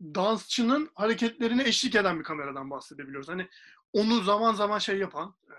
[0.00, 3.28] dansçının hareketlerine eşlik eden bir kameradan bahsedebiliyoruz.
[3.28, 3.48] Hani
[3.96, 5.56] onu zaman zaman şey yapan, e,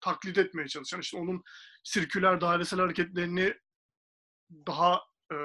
[0.00, 1.42] taklit etmeye çalışan, işte onun
[1.84, 3.54] sirküler dairesel hareketlerini
[4.66, 5.00] daha
[5.32, 5.36] e,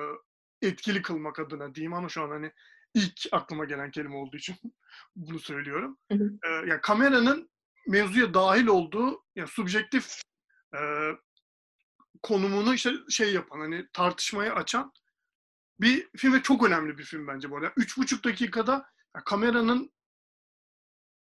[0.61, 2.51] etkili kılmak adına diyeyim ama şu an hani
[2.93, 4.55] ilk aklıma gelen kelime olduğu için
[5.15, 5.97] bunu söylüyorum.
[6.11, 6.39] Hı hı.
[6.43, 7.49] E, yani kameranın
[7.87, 10.21] mevzuya dahil olduğu yani subjektif
[10.75, 10.81] e,
[12.23, 14.93] konumunu işte şey yapan hani tartışmaya açan
[15.81, 17.73] bir film ve çok önemli bir film bence bu arada.
[17.77, 18.71] Üç buçuk dakikada
[19.15, 19.91] yani kameranın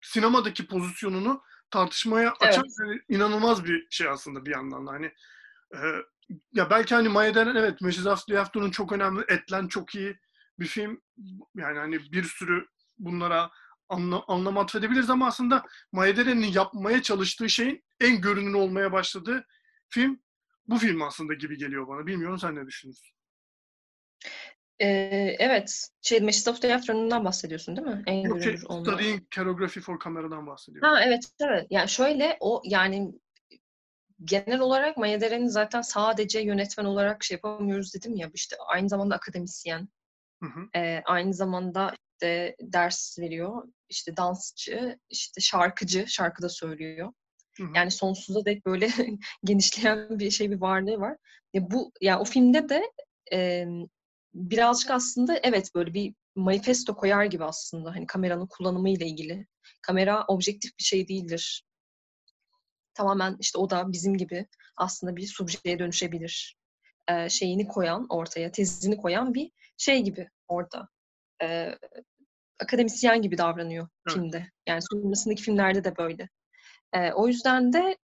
[0.03, 3.01] sinemadaki pozisyonunu tartışmaya açan evet.
[3.09, 4.91] inanılmaz bir şey aslında bir yandan da.
[4.91, 5.13] Hani
[5.73, 5.79] e,
[6.53, 8.07] ya belki hani Maya Deren evet Mrs.
[8.07, 9.23] Afternoon çok önemli.
[9.27, 10.19] Etlen çok iyi
[10.59, 11.01] bir film.
[11.55, 13.51] Yani hani bir sürü bunlara
[13.89, 19.45] anla, anlam atfedebiliriz ama aslında Maya Deren'in yapmaya çalıştığı şeyin en görünür olmaya başladığı
[19.89, 20.19] film
[20.67, 22.07] bu film aslında gibi geliyor bana.
[22.07, 23.15] Bilmiyorum sen ne düşünüyorsun?
[24.79, 25.87] Ee, evet.
[26.01, 28.03] Şey, Machines of the Afternoon'dan bahsediyorsun değil mi?
[28.07, 30.89] En Yok, şey, Studying Choreography for Camera'dan bahsediyorum.
[30.89, 31.67] Ha evet, evet.
[31.69, 33.11] Yani şöyle, o yani
[34.23, 39.15] genel olarak Maya Deren'i zaten sadece yönetmen olarak şey yapamıyoruz dedim ya, işte aynı zamanda
[39.15, 39.87] akademisyen.
[40.43, 40.79] Hı hı.
[40.79, 43.63] E, aynı zamanda işte ders veriyor.
[43.89, 47.13] işte dansçı, işte şarkıcı, şarkı da söylüyor.
[47.57, 47.67] Hı hı.
[47.75, 48.89] Yani sonsuza dek böyle
[49.43, 51.17] genişleyen bir şey bir varlığı var.
[51.53, 52.91] Ya bu ya o filmde de
[53.33, 53.65] e,
[54.33, 59.47] birazcık aslında evet böyle bir manifesto koyar gibi aslında hani kameranın kullanımı ile ilgili.
[59.81, 61.63] Kamera objektif bir şey değildir.
[62.93, 66.57] Tamamen işte o da bizim gibi aslında bir subjeye dönüşebilir.
[67.09, 70.89] Ee, şeyini koyan ortaya, tezini koyan bir şey gibi orada.
[71.41, 71.77] Ee,
[72.59, 74.17] akademisyen gibi davranıyor evet.
[74.17, 74.51] filmde.
[74.67, 76.29] Yani sonrasındaki filmlerde de böyle.
[76.93, 77.97] Ee, o yüzden de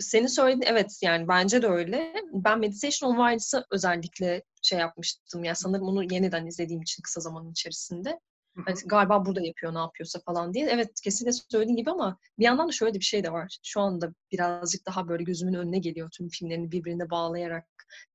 [0.00, 2.14] senin söylediğin evet yani bence de öyle.
[2.32, 5.44] Ben Meditation on Violence'ı özellikle şey yapmıştım.
[5.44, 8.20] Yani sanırım onu yeniden izlediğim için kısa zaman içerisinde.
[8.66, 10.68] Hani galiba burada yapıyor ne yapıyorsa falan diye.
[10.70, 13.58] Evet kesinlikle söylediğin gibi ama bir yandan da şöyle bir şey de var.
[13.62, 17.66] Şu anda birazcık daha böyle gözümün önüne geliyor tüm filmlerini birbirine bağlayarak.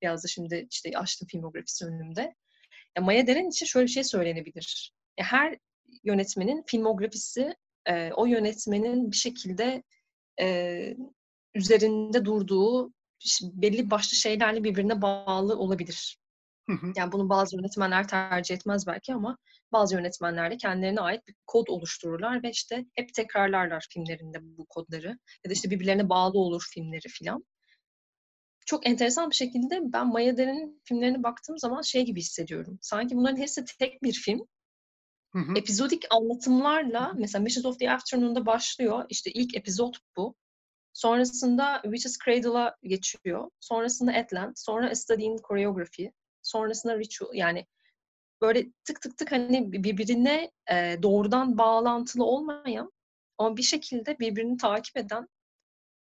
[0.01, 2.35] Biraz da şimdi işte açtım filmografisi önümde.
[2.97, 4.93] Ya Maya Deren için şöyle bir şey söylenebilir.
[5.19, 5.57] Ya her
[6.03, 9.83] yönetmenin filmografisi e, o yönetmenin bir şekilde
[10.41, 10.97] e,
[11.55, 12.93] üzerinde durduğu
[13.41, 16.17] belli başlı şeylerle birbirine bağlı olabilir.
[16.95, 19.37] Yani bunu bazı yönetmenler tercih etmez belki ama
[19.71, 25.07] bazı yönetmenler de kendilerine ait bir kod oluştururlar ve işte hep tekrarlarlar filmlerinde bu kodları.
[25.43, 27.45] Ya da işte birbirlerine bağlı olur filmleri filan.
[28.65, 32.77] Çok enteresan bir şekilde ben Maya Deren'in filmlerine baktığım zaman şey gibi hissediyorum.
[32.81, 34.47] Sanki bunların hepsi tek bir film.
[35.31, 35.57] Hı hı.
[35.57, 39.05] Epizodik anlatımlarla mesela Missions of the Afternoon'da başlıyor.
[39.09, 40.35] İşte ilk epizod bu.
[40.95, 43.49] Sonrasında Witch's Cradle'a geçiyor.
[43.59, 44.59] Sonrasında Atlant.
[44.59, 46.11] Sonra A Study in Choreography.
[46.41, 47.33] Sonrasında Ritual.
[47.33, 47.65] Yani
[48.41, 52.91] böyle tık tık tık hani birbirine e, doğrudan bağlantılı olmayan
[53.37, 55.27] ama bir şekilde birbirini takip eden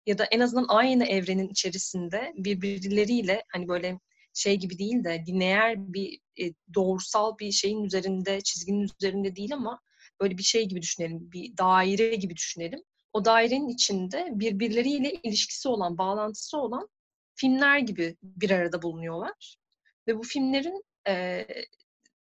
[0.07, 4.01] ya da en azından aynı evrenin içerisinde birbirleriyle hani böyle
[4.35, 9.81] şey gibi değil de lineer bir e, doğrusal bir şeyin üzerinde, çizginin üzerinde değil ama
[10.20, 12.81] böyle bir şey gibi düşünelim, bir daire gibi düşünelim.
[13.16, 16.88] O dairenin içinde birbirleriyle ilişkisi olan, bağlantısı olan
[17.35, 19.57] filmler gibi bir arada bulunuyorlar.
[20.09, 21.46] Ve bu filmlerin e,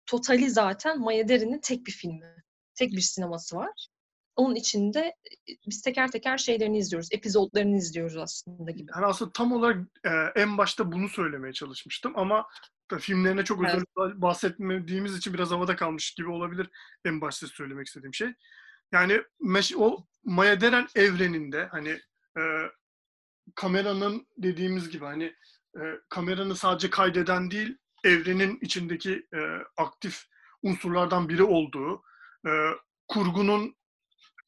[0.05, 2.35] totali zaten Maya Derin'in tek bir filmi.
[2.75, 3.87] Tek bir sineması var.
[4.35, 5.15] Onun içinde
[5.67, 7.07] biz teker teker şeylerini izliyoruz.
[7.11, 8.91] Epizodlarını izliyoruz aslında gibi.
[8.95, 12.47] Yani aslında tam olarak e, en başta bunu söylemeye çalışmıştım ama
[12.99, 13.75] filmlerine çok evet.
[13.97, 16.69] özel bahsetmediğimiz için biraz havada kalmış gibi olabilir
[17.05, 18.33] en başta söylemek istediğim şey.
[18.91, 19.23] Yani
[19.77, 21.99] o Maya Deren evreninde hani
[22.37, 22.41] e,
[23.55, 25.35] kameranın dediğimiz gibi hani
[25.75, 29.39] e, kameranın sadece kaydeden değil evrenin içindeki e,
[29.77, 30.23] aktif
[30.63, 32.03] unsurlardan biri olduğu,
[32.47, 32.51] e,
[33.07, 33.75] kurgunun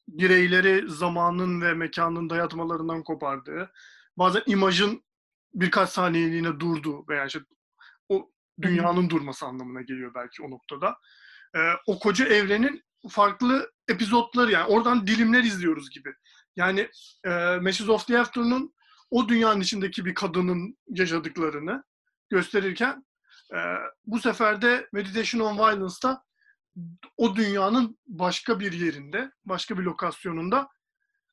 [0.08, 3.72] bireyleri zamanın ve mekanın dayatmalarından kopardığı,
[4.16, 5.04] bazen imajın
[5.54, 7.40] birkaç saniyeliğine durduğu veya işte
[8.08, 8.30] o
[8.62, 10.98] dünyanın durması anlamına geliyor belki o noktada.
[11.56, 16.14] E, o koca evrenin farklı epizotları yani oradan dilimler izliyoruz gibi.
[16.56, 16.88] Yani
[17.24, 18.74] e, Meshes of the Afternoon
[19.10, 21.84] o dünyanın içindeki bir kadının yaşadıklarını
[22.30, 23.04] gösterirken
[23.54, 23.58] e,
[24.06, 26.24] bu sefer de Meditation on Violence'da
[27.16, 30.68] o dünyanın başka bir yerinde, başka bir lokasyonunda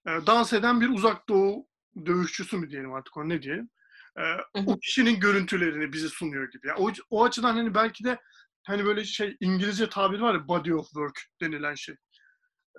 [0.07, 1.67] e, dans eden bir uzak doğu
[2.05, 3.69] dövüşçüsü mü diyelim artık o ne diyelim.
[4.17, 4.23] E,
[4.65, 6.67] o kişinin görüntülerini bize sunuyor gibi.
[6.67, 8.19] Yani o, o açıdan hani belki de
[8.63, 11.95] hani böyle şey İngilizce tabir var ya body of work denilen şey.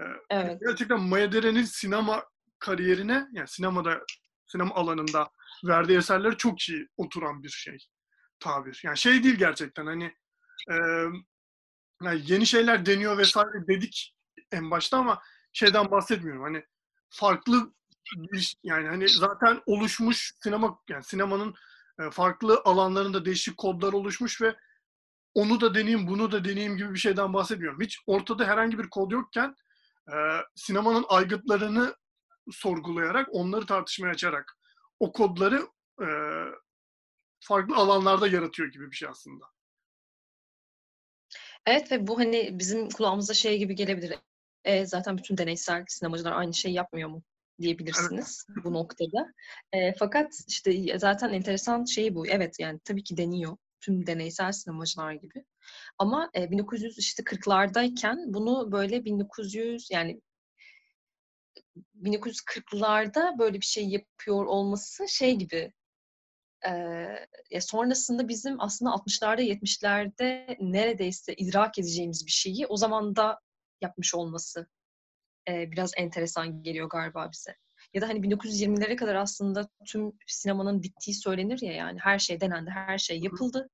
[0.01, 0.61] E, evet.
[0.66, 2.25] Gerçekten Maya Deren'in sinema
[2.59, 4.01] kariyerine yani sinemada
[4.47, 5.31] sinema alanında
[5.64, 7.79] verdiği eserleri çok iyi oturan bir şey
[8.40, 8.81] tabir.
[8.85, 10.05] Yani şey değil gerçekten hani
[10.71, 10.75] e,
[12.03, 14.14] yani yeni şeyler deniyor vesaire dedik
[14.53, 16.42] en başta ama şeyden bahsetmiyorum.
[16.42, 16.64] Hani
[17.11, 17.75] farklı
[18.16, 21.55] bir, yani hani zaten oluşmuş sinema yani sinemanın
[22.11, 24.57] farklı alanlarında değişik kodlar oluşmuş ve
[25.35, 27.81] onu da deneyeyim, bunu da deneyeyim gibi bir şeyden bahsetmiyorum.
[27.81, 29.55] Hiç ortada herhangi bir kod yokken
[30.09, 30.14] e,
[30.55, 31.97] sinemanın aygıtlarını
[32.51, 34.59] sorgulayarak, onları tartışmaya açarak
[35.01, 35.66] o kodları
[36.01, 36.07] e,
[37.40, 39.45] farklı alanlarda yaratıyor gibi bir şey aslında.
[41.66, 44.18] Evet ve bu hani bizim kulağımıza şey gibi gelebilir.
[44.64, 47.23] E, zaten bütün deneysel sinemacılar aynı şey yapmıyor mu
[47.61, 48.64] diyebilirsiniz evet.
[48.64, 49.33] bu noktada.
[49.73, 52.27] E, fakat işte zaten enteresan şey bu.
[52.27, 55.45] Evet yani tabii ki deniyor tüm deneysel sinemacılar gibi.
[55.99, 60.21] Ama e, 1900 işte 40'lardayken bunu böyle 1900 yani
[62.03, 65.73] 1940'larda böyle bir şey yapıyor olması şey gibi
[67.51, 73.40] e, sonrasında bizim aslında 60'larda 70'lerde neredeyse idrak edeceğimiz bir şeyi o zaman da
[73.81, 74.66] yapmış olması
[75.49, 77.57] e, biraz enteresan geliyor galiba bize.
[77.94, 82.70] Ya da hani 1920'lere kadar aslında tüm sinemanın bittiği söylenir ya yani her şey denendi,
[82.70, 83.70] her şey yapıldı.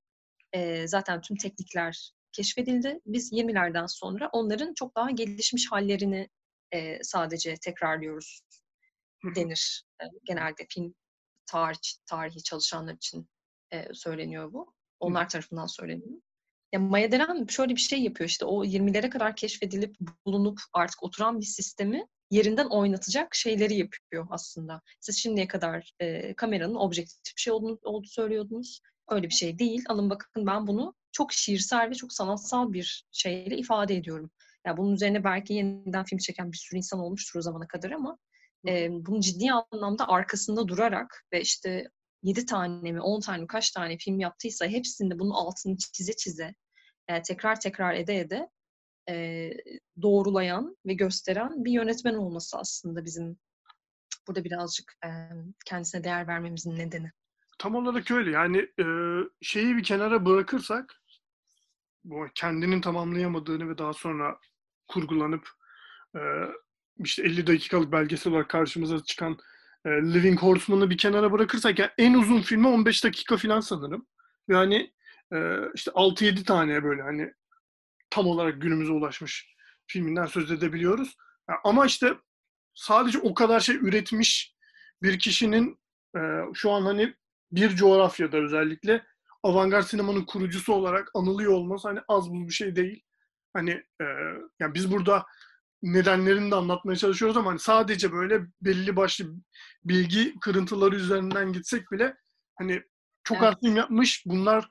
[0.52, 3.00] E, zaten tüm teknikler keşfedildi.
[3.06, 6.28] Biz 20'lerden sonra onların çok daha gelişmiş hallerini
[6.72, 8.40] e, sadece tekrarlıyoruz
[9.36, 10.94] denir e, genelde film
[11.46, 13.28] tarih tarihi çalışanlar için
[13.70, 14.74] e, söyleniyor bu.
[15.00, 15.28] Onlar Hı.
[15.28, 16.20] tarafından söyleniyor.
[16.72, 21.40] Ya Maya Deren şöyle bir şey yapıyor işte o 20'lere kadar keşfedilip bulunup artık oturan
[21.40, 24.80] bir sistemi yerinden oynatacak şeyleri yapıyor aslında.
[25.00, 28.80] Siz şimdiye kadar e, kameranın objektif bir şey olduğunu, olduğu söylüyordunuz.
[29.08, 29.84] Öyle bir şey değil.
[29.88, 34.30] Alın bakın ben bunu çok şiirsel ve çok sanatsal bir şeyle ifade ediyorum.
[34.34, 37.90] Ya yani bunun üzerine belki yeniden film çeken bir sürü insan olmuştur o zamana kadar
[37.90, 38.18] ama
[38.68, 41.88] e, bunu ciddi anlamda arkasında durarak ve işte
[42.22, 46.54] 7 tane mi 10 tane mi kaç tane film yaptıysa hepsinde bunun altını çize çize
[47.08, 48.48] e, tekrar tekrar ede ede
[49.08, 49.50] e,
[50.02, 53.38] doğrulayan ve gösteren bir yönetmen olması aslında bizim
[54.28, 55.08] burada birazcık e,
[55.66, 57.10] kendisine değer vermemizin nedeni.
[57.58, 58.30] Tam olarak öyle.
[58.30, 58.84] Yani e,
[59.42, 60.94] şeyi bir kenara bırakırsak
[62.04, 64.38] bu kendinin tamamlayamadığını ve daha sonra
[64.88, 65.48] kurgulanıp
[66.16, 66.20] e,
[67.04, 69.38] işte 50 dakikalık belgesel olarak karşımıza çıkan
[69.84, 74.06] e, Living Horseman'ı bir kenara bırakırsak yani en uzun filmi 15 dakika falan sanırım.
[74.48, 74.92] Yani
[75.32, 75.38] e,
[75.74, 77.32] işte 6-7 tane böyle hani
[78.10, 79.54] tam olarak günümüze ulaşmış
[79.86, 81.16] filminden söz edebiliyoruz.
[81.48, 82.14] Yani ama işte
[82.74, 84.54] sadece o kadar şey üretmiş
[85.02, 85.78] bir kişinin
[86.16, 86.20] e,
[86.54, 87.14] şu an hani
[87.52, 89.06] bir coğrafyada özellikle
[89.42, 93.02] avantgard sinemanın kurucusu olarak anılıyor olması hani az buz bir şey değil.
[93.54, 94.04] Hani e,
[94.60, 95.26] yani biz burada
[95.82, 99.26] nedenlerini de anlatmaya çalışıyoruz ama hani sadece böyle belli başlı
[99.84, 102.16] bilgi kırıntıları üzerinden gitsek bile
[102.58, 102.82] hani
[103.24, 103.48] çok evet.
[103.48, 104.22] az film yapmış.
[104.26, 104.68] Bunlar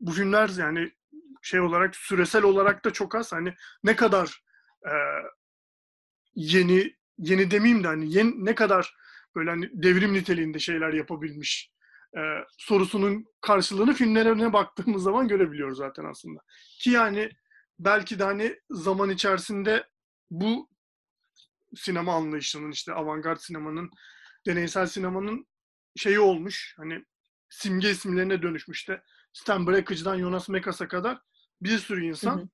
[0.00, 0.92] bu filmler yani
[1.42, 3.32] şey olarak süresel olarak da çok az.
[3.32, 4.42] Hani ne kadar
[4.86, 4.92] e,
[6.34, 8.94] yeni yeni demeyeyim de hani yeni, ne kadar
[9.36, 11.72] böyle hani devrim niteliğinde şeyler yapabilmiş
[12.16, 12.20] e,
[12.58, 16.40] sorusunun karşılığını filmlerine baktığımız zaman görebiliyoruz zaten aslında.
[16.80, 17.30] Ki yani
[17.78, 19.84] belki de hani zaman içerisinde
[20.30, 20.70] bu
[21.76, 23.90] sinema anlayışının işte avantgard sinemanın,
[24.46, 25.46] deneysel sinemanın
[25.96, 26.74] şeyi olmuş.
[26.76, 27.04] Hani
[27.48, 29.02] simge isimlerine dönüşmüştü.
[29.32, 31.18] Stan Brakhage Jonas Mekas'a kadar
[31.62, 32.48] bir sürü insan hı hı.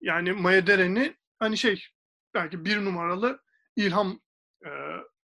[0.00, 1.86] yani Maya Deren'i hani şey
[2.34, 3.42] belki bir numaralı
[3.76, 4.20] ilham
[4.66, 4.70] e,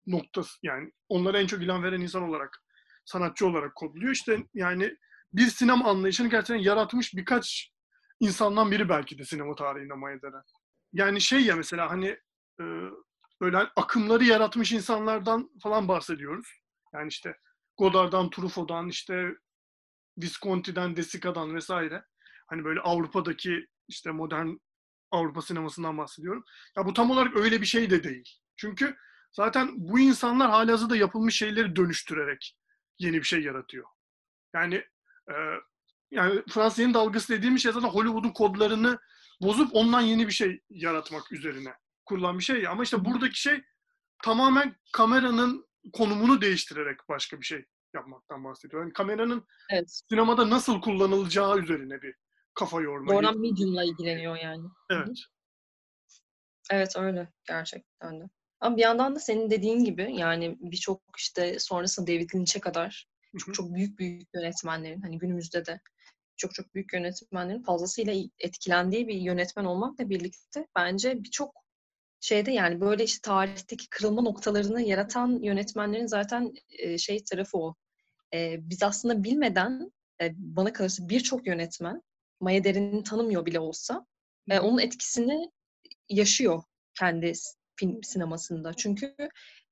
[0.07, 2.63] noktası yani onlara en çok ilham veren insan olarak
[3.05, 4.13] sanatçı olarak kodluyor.
[4.13, 4.97] İşte yani
[5.33, 7.73] bir sinema anlayışını gerçekten yaratmış birkaç
[8.21, 10.43] insandan biri belki de sinema tarihinde Maya Deren.
[10.93, 12.09] Yani şey ya mesela hani
[12.61, 12.65] e,
[13.41, 16.49] böyle hani akımları yaratmış insanlardan falan bahsediyoruz.
[16.95, 17.37] Yani işte
[17.77, 19.35] Godard'dan, Truffaut'dan, işte
[20.19, 22.05] Visconti'den, Desica'dan vesaire.
[22.51, 24.49] Hani böyle Avrupa'daki işte modern
[25.11, 26.45] Avrupa sinemasından bahsediyorum.
[26.77, 28.39] Ya bu tam olarak öyle bir şey de değil.
[28.57, 28.97] Çünkü
[29.33, 32.57] zaten bu insanlar halihazırda yapılmış şeyleri dönüştürerek
[32.99, 33.87] yeni bir şey yaratıyor.
[34.55, 34.75] Yani
[35.29, 35.35] e,
[36.11, 38.99] yani Fransız yeni dalgası dediğimiz şey zaten Hollywood'un kodlarını
[39.43, 41.75] bozup ondan yeni bir şey yaratmak üzerine
[42.05, 42.69] kurulan bir şey.
[42.69, 43.63] Ama işte buradaki şey
[44.25, 48.83] tamamen kameranın konumunu değiştirerek başka bir şey yapmaktan bahsediyor.
[48.83, 50.01] Yani kameranın evet.
[50.09, 52.15] sinemada nasıl kullanılacağı üzerine bir
[52.61, 53.17] kafa yormayı.
[53.17, 54.65] Doğrudan medium'la ilgileniyor yani.
[54.91, 55.19] Evet.
[56.71, 58.25] Evet öyle gerçekten de.
[58.61, 63.09] Ama bir yandan da senin dediğin gibi yani birçok işte sonrasında David Lynch'e kadar
[63.39, 65.81] çok çok büyük büyük yönetmenlerin hani günümüzde de
[66.37, 71.55] çok çok büyük yönetmenlerin fazlasıyla etkilendiği bir yönetmen olmakla birlikte bence birçok
[72.21, 77.75] şeyde yani böyle işte tarihteki kırılma noktalarını yaratan yönetmenlerin zaten e, şey tarafı o.
[78.35, 79.93] E, biz aslında bilmeden
[80.23, 82.03] e, bana kalırsa birçok yönetmen
[82.41, 84.07] Maya Derin'i tanımıyor bile olsa
[84.51, 85.51] e, onun etkisini
[86.09, 86.63] yaşıyor
[86.99, 87.33] kendi
[87.77, 88.75] film sinemasında.
[88.75, 89.15] Çünkü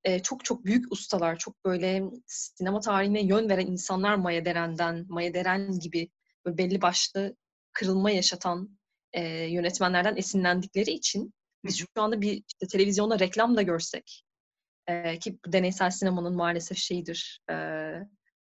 [0.04, 5.34] e, çok çok büyük ustalar, çok böyle sinema tarihine yön veren insanlar Maya Deren'den, Maya
[5.34, 6.10] Deren gibi
[6.44, 7.36] böyle belli başlı
[7.72, 8.78] kırılma yaşatan
[9.12, 14.24] e, yönetmenlerden esinlendikleri için biz şu anda bir işte televizyonda reklam da görsek
[14.86, 17.54] e, ki bu deneysel sinemanın maalesef şeyidir e,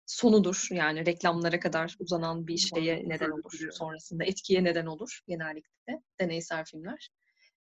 [0.06, 6.64] sonudur yani reklamlara kadar uzanan bir şeye neden olur sonrasında etkiye neden olur genellikle deneysel
[6.64, 7.10] filmler.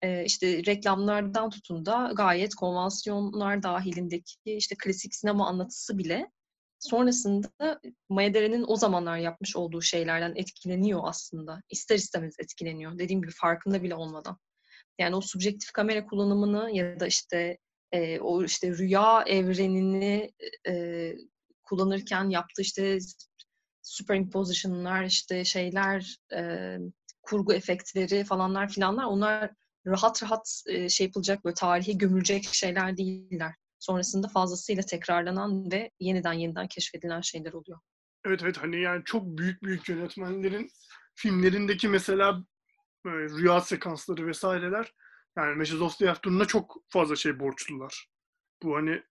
[0.02, 6.32] E, işte reklamlardan tutun da gayet konvansiyonlar dahilindeki işte klasik sinema anlatısı bile
[6.80, 7.80] sonrasında
[8.10, 11.62] Maya o zamanlar yapmış olduğu şeylerden etkileniyor aslında.
[11.70, 13.00] İster istemez etkileniyor.
[13.00, 14.38] Dediğim gibi farkında bile olmadan.
[15.00, 17.58] Yani o subjektif kamera kullanımını ya da işte
[17.92, 20.32] e, o işte rüya evrenini
[20.68, 21.14] e,
[21.70, 22.98] kullanırken yaptığı işte
[23.82, 26.78] superimposition'lar işte şeyler e,
[27.22, 29.52] kurgu efektleri falanlar filanlar onlar
[29.88, 33.56] rahat rahat e, şey yapılacak böyle tarihe gömülecek şeyler değiller.
[33.80, 37.80] Sonrasında fazlasıyla tekrarlanan ve yeniden yeniden keşfedilen şeyler oluyor.
[38.26, 40.70] Evet evet hani yani çok büyük büyük yönetmenlerin
[41.16, 42.44] filmlerindeki mesela
[43.06, 44.94] böyle rüya sekansları vesaireler
[45.38, 46.00] yani Matches of
[46.48, 48.08] çok fazla şey borçlular.
[48.64, 49.04] Bu hani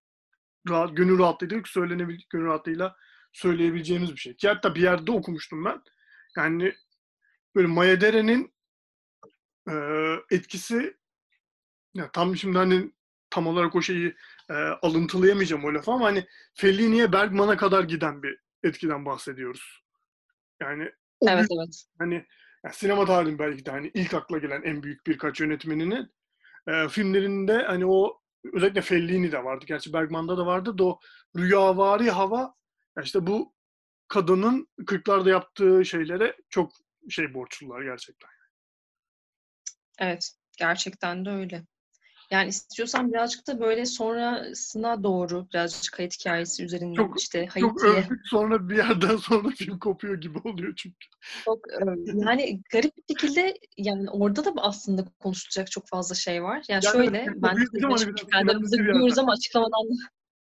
[0.68, 2.96] rahat, gönül rahatlığıyla söylenebil gönül rahatlığıyla
[3.32, 4.36] söyleyebileceğimiz bir şey.
[4.36, 5.82] Ki hatta bir yerde okumuştum ben.
[6.36, 6.74] Yani
[7.54, 8.54] böyle Maya Deren'in
[9.70, 9.74] e,
[10.30, 10.96] etkisi
[11.94, 12.92] ya tam şimdi hani
[13.30, 14.16] tam olarak o şeyi
[14.50, 19.82] e, alıntılayamayacağım o lafı ama hani Fellini'ye Bergman'a kadar giden bir etkiden bahsediyoruz.
[20.62, 21.84] Yani o evet, büyük, evet.
[21.98, 22.26] hani
[22.64, 26.12] yani sinema tarihinin belki de hani ilk akla gelen en büyük birkaç yönetmeninin
[26.66, 28.20] e, filmlerinde hani o
[28.52, 29.64] özellikle Fellini de vardı.
[29.68, 31.00] Gerçi Bergman'da da vardı da o
[31.36, 32.54] rüyavari hava
[33.02, 33.54] işte bu
[34.08, 36.72] kadının 40'larda yaptığı şeylere çok
[37.08, 38.28] şey borçlular gerçekten.
[39.98, 41.64] Evet, gerçekten de öyle.
[42.30, 48.04] Yani istiyorsan birazcık da böyle sonrasına doğru birazcık kayıt hikayesi üzerinden Çok- işte Çok Haiti'ye
[48.04, 51.06] övdük sonra bir yerden sonra film kopuyor gibi oluyor çünkü.
[51.44, 56.64] çok e, yani garip bir şekilde yani orada da aslında konuşulacak çok fazla şey var.
[56.68, 58.94] Yani, Yani şöyle evet, ben büyük bir zaman şimdi biraz kendi aramızda bir yerden.
[58.94, 59.92] gülüyoruz ama açıklamadan da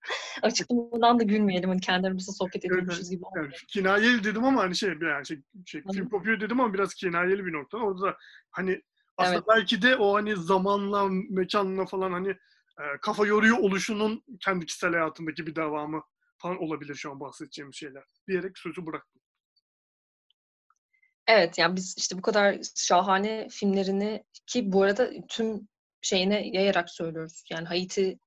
[0.42, 1.68] açıklamadan da gülmeyelim.
[1.68, 3.22] Hani kendi aramızda sohbet ediyormuşuz gibi.
[3.36, 7.46] Yani kinayeli dedim ama hani şey yani şey, şey film kopuyor dedim ama biraz kinayeli
[7.46, 7.78] bir nokta.
[7.78, 8.16] Orada da
[8.50, 8.82] hani
[9.18, 12.30] aslında belki de o hani zamanla, mekanla falan hani
[12.78, 16.02] e, kafa yoruyor oluşunun kendi kişisel hayatındaki bir devamı
[16.38, 18.04] falan olabilir şu an bahsedeceğim şeyler.
[18.28, 19.22] Diyerek sözü bıraktım.
[21.26, 25.68] Evet yani biz işte bu kadar şahane filmlerini ki bu arada tüm
[26.00, 27.44] şeyine yayarak söylüyoruz.
[27.50, 28.18] Yani Haiti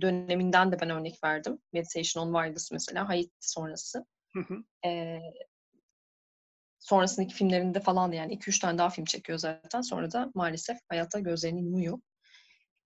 [0.00, 1.58] döneminden de ben örnek verdim.
[1.72, 4.06] Meditation on Wilders mesela Haiti sonrası.
[4.32, 4.64] Hı hı.
[4.88, 5.20] Ee,
[6.86, 9.80] sonrasındaki filmlerinde falan da yani 2-3 tane daha film çekiyor zaten.
[9.80, 11.98] Sonra da maalesef hayata gözlerini yumuyor.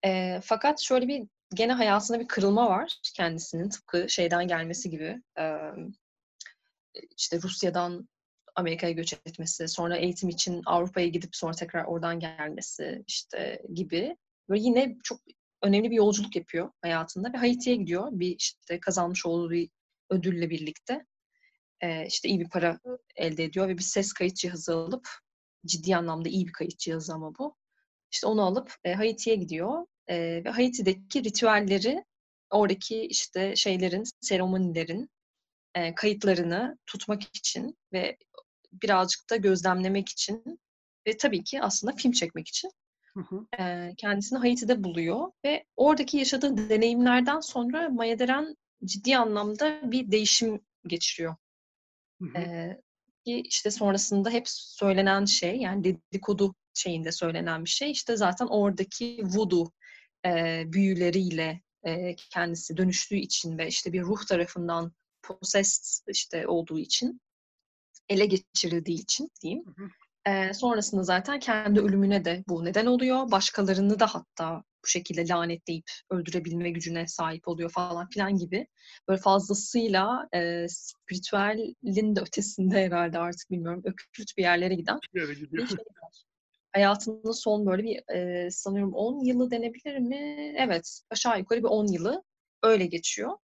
[0.05, 5.23] Ee, fakat şöyle bir gene hayatında bir kırılma var kendisinin tıpkı şeyden gelmesi gibi.
[5.39, 5.59] Ee,
[7.17, 8.09] işte Rusya'dan
[8.55, 14.17] Amerika'ya göç etmesi, sonra eğitim için Avrupa'ya gidip sonra tekrar oradan gelmesi işte gibi.
[14.49, 15.21] Böyle yine çok
[15.63, 18.09] önemli bir yolculuk yapıyor hayatında ve Haiti'ye gidiyor.
[18.13, 19.71] Bir işte kazanmış olduğu bir
[20.11, 21.07] ödülle birlikte.
[21.81, 22.81] Ee, işte iyi bir para
[23.17, 25.09] elde ediyor ve bir ses kayıt cihazı alıp
[25.67, 27.57] ciddi anlamda iyi bir kayıt cihazı ama bu.
[28.13, 32.05] İşte onu alıp e, Haiti'ye gidiyor E, ve Haiti'deki ritüelleri
[32.51, 35.11] oradaki işte şeylerin, seremonilerin
[35.75, 38.17] e, kayıtlarını tutmak için ve
[38.73, 40.61] birazcık da gözlemlemek için
[41.07, 42.71] ve tabii ki aslında film çekmek için
[43.15, 43.63] Hı hı.
[43.63, 50.61] e, kendisini Haiti'de buluyor ve oradaki yaşadığı deneyimlerden sonra Maya Deren ciddi anlamda bir değişim
[50.87, 51.37] geçiriyor.
[52.21, 52.77] Hı hı.
[53.25, 59.23] Ki işte sonrasında hep söylenen şey yani dedikodu şeyinde söylenen bir şey işte zaten oradaki
[59.25, 59.71] voodoo
[60.27, 64.93] e, büyüleriyle e, kendisi dönüştüğü için ve işte bir ruh tarafından
[65.23, 67.21] possessed işte olduğu için
[68.09, 69.65] ele geçirildiği için diyeyim.
[69.67, 69.89] Hı hı.
[70.27, 73.31] E, sonrasında zaten kendi ölümüne de bu neden oluyor.
[73.31, 78.67] Başkalarını da hatta bu şekilde lanetleyip öldürebilme gücüne sahip oluyor falan filan gibi.
[79.09, 85.69] Böyle fazlasıyla e, spiritüelin de ötesinde herhalde artık bilmiyorum ökült bir yerlere giden gidiyor.
[85.69, 85.79] şey.
[86.73, 90.55] Hayatının son böyle bir e, sanıyorum 10 yılı denebilir mi?
[90.57, 92.23] Evet aşağı yukarı bir 10 yılı
[92.63, 93.39] öyle geçiyor.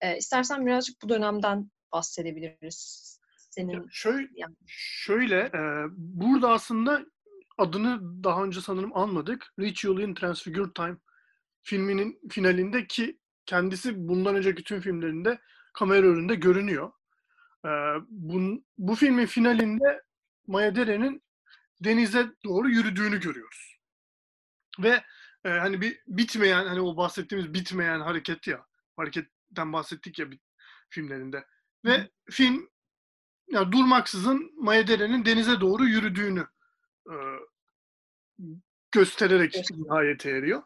[0.00, 3.19] E, istersen birazcık bu dönemden bahsedebiliriz.
[3.56, 7.06] Ya Senin şöyle, yani- şöyle e, burada aslında
[7.58, 9.46] adını daha önce sanırım anmadık.
[9.60, 10.96] Ritual in Transfigured Time
[11.62, 15.38] filminin finalinde ki kendisi bundan önceki tüm filmlerinde
[15.72, 16.92] kamera önünde görünüyor.
[17.64, 17.70] E,
[18.08, 20.02] bun, bu filmin finalinde
[20.46, 21.22] Maya Dere'nin
[21.84, 23.76] denize doğru yürüdüğünü görüyoruz.
[24.78, 25.04] Ve
[25.44, 30.40] e, hani bir bitmeyen hani o bahsettiğimiz bitmeyen hareket ya hareketten bahsettik ya bir
[30.90, 31.46] filmlerinde.
[31.84, 32.68] Ve film
[33.50, 36.46] yani durmaksızın Maya Dere'nin denize doğru yürüdüğünü
[37.06, 37.14] e,
[38.92, 40.62] göstererek Göster- nihayete eriyor.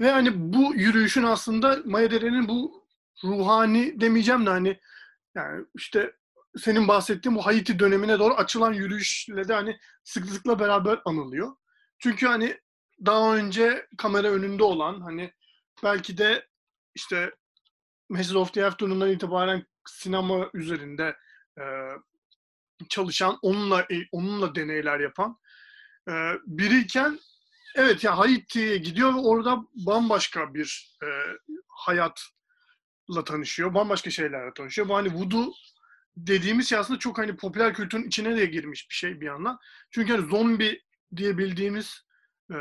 [0.00, 2.88] Ve hani bu yürüyüşün aslında Maya Dere'nin bu
[3.24, 4.80] ruhani demeyeceğim de hani
[5.34, 6.12] yani işte
[6.56, 11.56] senin bahsettiğin bu Haiti dönemine doğru açılan yürüyüşle de hani sıklıkla beraber anılıyor.
[11.98, 12.60] Çünkü hani
[13.06, 15.32] daha önce kamera önünde olan hani
[15.84, 16.46] belki de
[16.94, 17.34] işte
[18.10, 21.16] Message of the Afternoon'dan itibaren sinema üzerinde
[21.58, 21.64] e,
[22.88, 25.38] çalışan, onunla e, onunla deneyler yapan
[26.08, 26.12] e,
[26.46, 27.18] biriyken
[27.74, 31.08] evet ya Haiti'ye gidiyor ve orada bambaşka bir e,
[31.68, 33.74] hayatla tanışıyor.
[33.74, 34.88] Bambaşka şeylerle tanışıyor.
[34.88, 35.52] Bu hani voodoo
[36.16, 39.58] dediğimiz şey aslında çok hani popüler kültürün içine de girmiş bir şey bir yandan.
[39.90, 40.82] Çünkü hani zombi
[41.16, 42.06] diye bildiğimiz
[42.52, 42.56] e,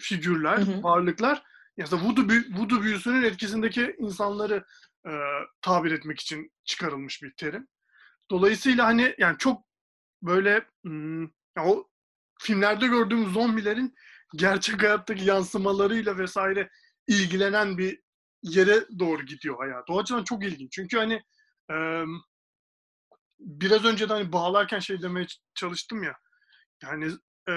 [0.00, 0.82] figürler, Hı hı.
[0.82, 1.42] varlıklar
[1.82, 4.64] aslında voodoo, büyü- voodoo büyüsünün etkisindeki insanları
[5.06, 5.12] e,
[5.62, 7.68] tabir etmek için çıkarılmış bir terim.
[8.30, 9.62] Dolayısıyla hani yani çok
[10.22, 11.88] böyle hmm, ya o
[12.40, 13.94] filmlerde gördüğümüz zombilerin
[14.36, 16.70] gerçek hayattaki yansımalarıyla vesaire
[17.06, 18.00] ilgilenen bir
[18.42, 19.90] yere doğru gidiyor hayat.
[19.90, 20.72] O açıdan çok ilginç.
[20.72, 21.22] Çünkü hani
[21.70, 22.04] e,
[23.38, 26.16] biraz önce de hani bağlarken şey demeye çalıştım ya.
[26.82, 27.12] Yani
[27.48, 27.54] e,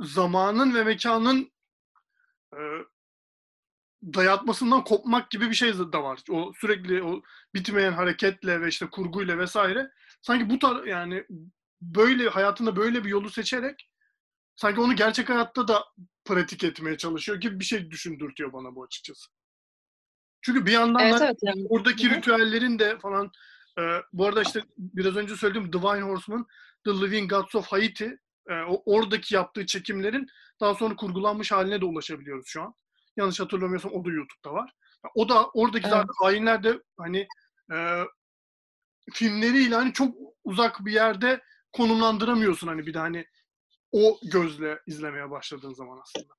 [0.00, 1.52] zamanın ve mekanın
[2.54, 2.58] e,
[4.02, 6.20] dayatmasından kopmak gibi bir şey de var.
[6.30, 7.22] O sürekli o
[7.54, 9.90] bitmeyen hareketle ve işte kurguyla vesaire.
[10.22, 11.24] Sanki bu tar yani
[11.82, 13.90] böyle hayatında böyle bir yolu seçerek
[14.56, 15.84] sanki onu gerçek hayatta da
[16.24, 19.30] pratik etmeye çalışıyor gibi bir şey düşündürtüyor bana bu açıkçası.
[20.42, 21.66] Çünkü bir yandan Evet da evet yani.
[21.68, 23.30] oradaki Hı ritüellerin de falan
[23.78, 23.82] e,
[24.12, 26.46] bu arada işte biraz önce söylediğim Divine Horseman,
[26.84, 30.26] The Living Gods of Haiti e, o, oradaki yaptığı çekimlerin
[30.60, 32.74] daha sonra kurgulanmış haline de ulaşabiliyoruz şu an.
[33.20, 34.72] Yanlış hatırlamıyorsam o da YouTube'da var.
[35.14, 35.92] O da oradaki Evet.
[35.92, 37.26] zaten hainler de hani
[37.72, 38.04] e,
[39.12, 40.14] filmleriyle hani çok
[40.44, 41.42] uzak bir yerde
[41.72, 43.26] konumlandıramıyorsun hani bir de hani
[43.92, 46.34] o gözle izlemeye başladığın zaman aslında.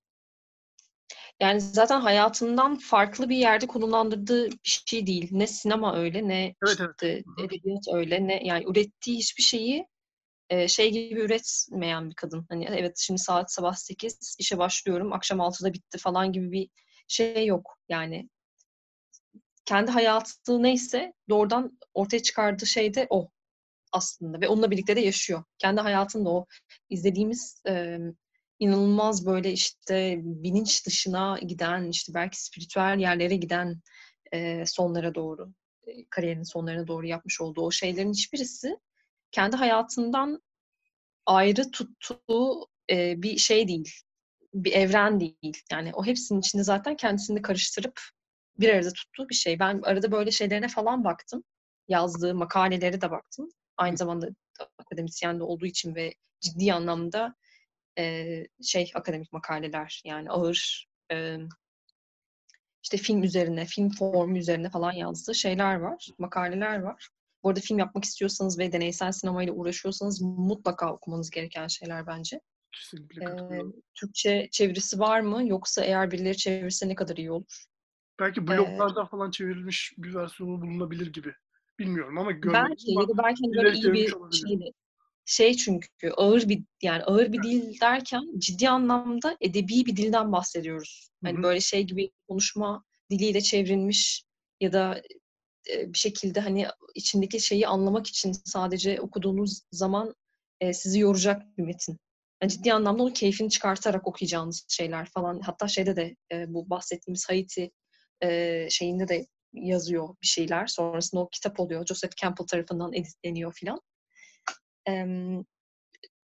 [1.39, 5.29] Yani zaten hayatından farklı bir yerde konumlandırdığı bir şey değil.
[5.32, 6.89] Ne sinema öyle, ne Evet, evet.
[7.01, 7.45] işte hı.
[7.45, 9.88] edebiyat öyle, ne yani ürettiği hiçbir şeyi
[10.67, 12.45] şey gibi üretmeyen bir kadın.
[12.49, 16.69] Hani evet şimdi saat sabah 8 işe başlıyorum, akşam 6'da bitti falan gibi bir
[17.07, 17.77] şey yok.
[17.89, 18.29] Yani
[19.65, 23.29] kendi hayatı neyse doğrudan ortaya çıkardığı şey de o
[23.91, 25.43] aslında ve onunla birlikte de yaşıyor.
[25.57, 26.45] Kendi hayatında o
[26.89, 27.97] izlediğimiz e,
[28.59, 33.81] inanılmaz böyle işte bilinç dışına giden işte belki spiritüel yerlere giden
[34.33, 35.53] e, sonlara doğru
[36.09, 38.77] kariyerinin sonlarına doğru yapmış olduğu o şeylerin hiçbirisi
[39.32, 40.41] kendi hayatından
[41.25, 43.91] ayrı tuttuğu e, bir şey değil.
[44.53, 45.63] Bir evren değil.
[45.71, 48.01] Yani o hepsinin içinde zaten kendisini karıştırıp
[48.59, 49.59] bir arada tuttuğu bir şey.
[49.59, 51.43] Ben arada böyle şeylerine falan baktım.
[51.88, 53.49] Yazdığı makalelere de baktım.
[53.77, 54.29] Aynı zamanda
[54.77, 57.36] akademisyen de olduğu için ve ciddi anlamda
[57.97, 58.25] e,
[58.63, 61.38] şey akademik makaleler yani ağır e,
[62.84, 67.09] işte film üzerine, film formu üzerine falan yazdığı şeyler var, makaleler var.
[67.43, 72.41] Bu arada film yapmak istiyorsanız ve deneysel sinemayla uğraşıyorsanız mutlaka okumanız gereken şeyler bence.
[72.71, 73.61] Kesinlikle Ee.
[73.93, 75.47] Türkçe çevirisi var mı?
[75.47, 77.65] Yoksa eğer birileri çevirse ne kadar iyi olur?
[78.19, 81.33] Belki bloglardan falan çevrilmiş bir versiyonu bulunabilir gibi.
[81.79, 84.15] Bilmiyorum ama görmedim Belki ya da belki hani böyle iyi bir
[84.47, 84.71] şeyle.
[85.25, 91.09] Şey çünkü ağır bir yani ağır bir dil derken ciddi anlamda edebi bir dilden bahsediyoruz.
[91.23, 94.23] Hani böyle şey gibi konuşma diliyle çevrilmiş
[94.59, 95.01] ya da
[95.68, 100.16] bir şekilde hani içindeki şeyi anlamak için sadece okuduğunuz zaman
[100.59, 101.99] e, sizi yoracak bir metin.
[102.41, 105.39] Yani ciddi anlamda onun keyfini çıkartarak okuyacağınız şeyler falan.
[105.39, 107.72] Hatta şeyde de e, bu bahsettiğimiz Haiti
[108.24, 110.68] e, şeyinde de yazıyor bir şeyler.
[110.68, 111.86] Sonrasında o kitap oluyor.
[111.86, 113.82] Joseph Campbell tarafından editleniyor filan.
[114.86, 115.45] Em,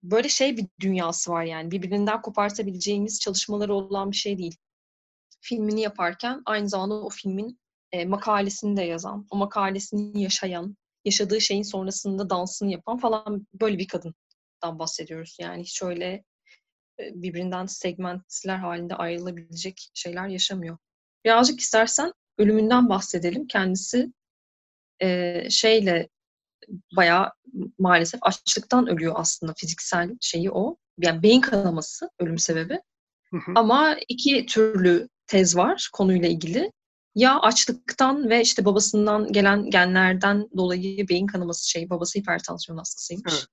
[0.02, 1.70] böyle şey bir dünyası var yani.
[1.70, 4.56] Birbirinden kopartabileceğimiz çalışmaları olan bir şey değil.
[5.40, 7.58] Filmini yaparken aynı zamanda o filmin
[7.92, 13.88] e, makalesini de yazan, o makalesini yaşayan, yaşadığı şeyin sonrasında dansını yapan falan böyle bir
[13.88, 15.36] kadından bahsediyoruz.
[15.40, 16.24] Yani hiç öyle
[17.00, 20.78] e, birbirinden segmentler halinde ayrılabilecek şeyler yaşamıyor.
[21.24, 23.46] Birazcık istersen ölümünden bahsedelim.
[23.46, 24.12] Kendisi
[25.02, 26.08] e, şeyle
[26.96, 27.32] bayağı
[27.78, 30.76] maalesef açlıktan ölüyor aslında fiziksel şeyi o.
[30.98, 32.80] Yani beyin kanaması ölüm sebebi.
[33.30, 33.52] Hı hı.
[33.54, 36.72] Ama iki türlü tez var konuyla ilgili.
[37.14, 43.32] Ya açlıktan ve işte babasından gelen genlerden dolayı beyin kanaması şey, babası hipertansiyon hastasıymış.
[43.34, 43.46] Evet.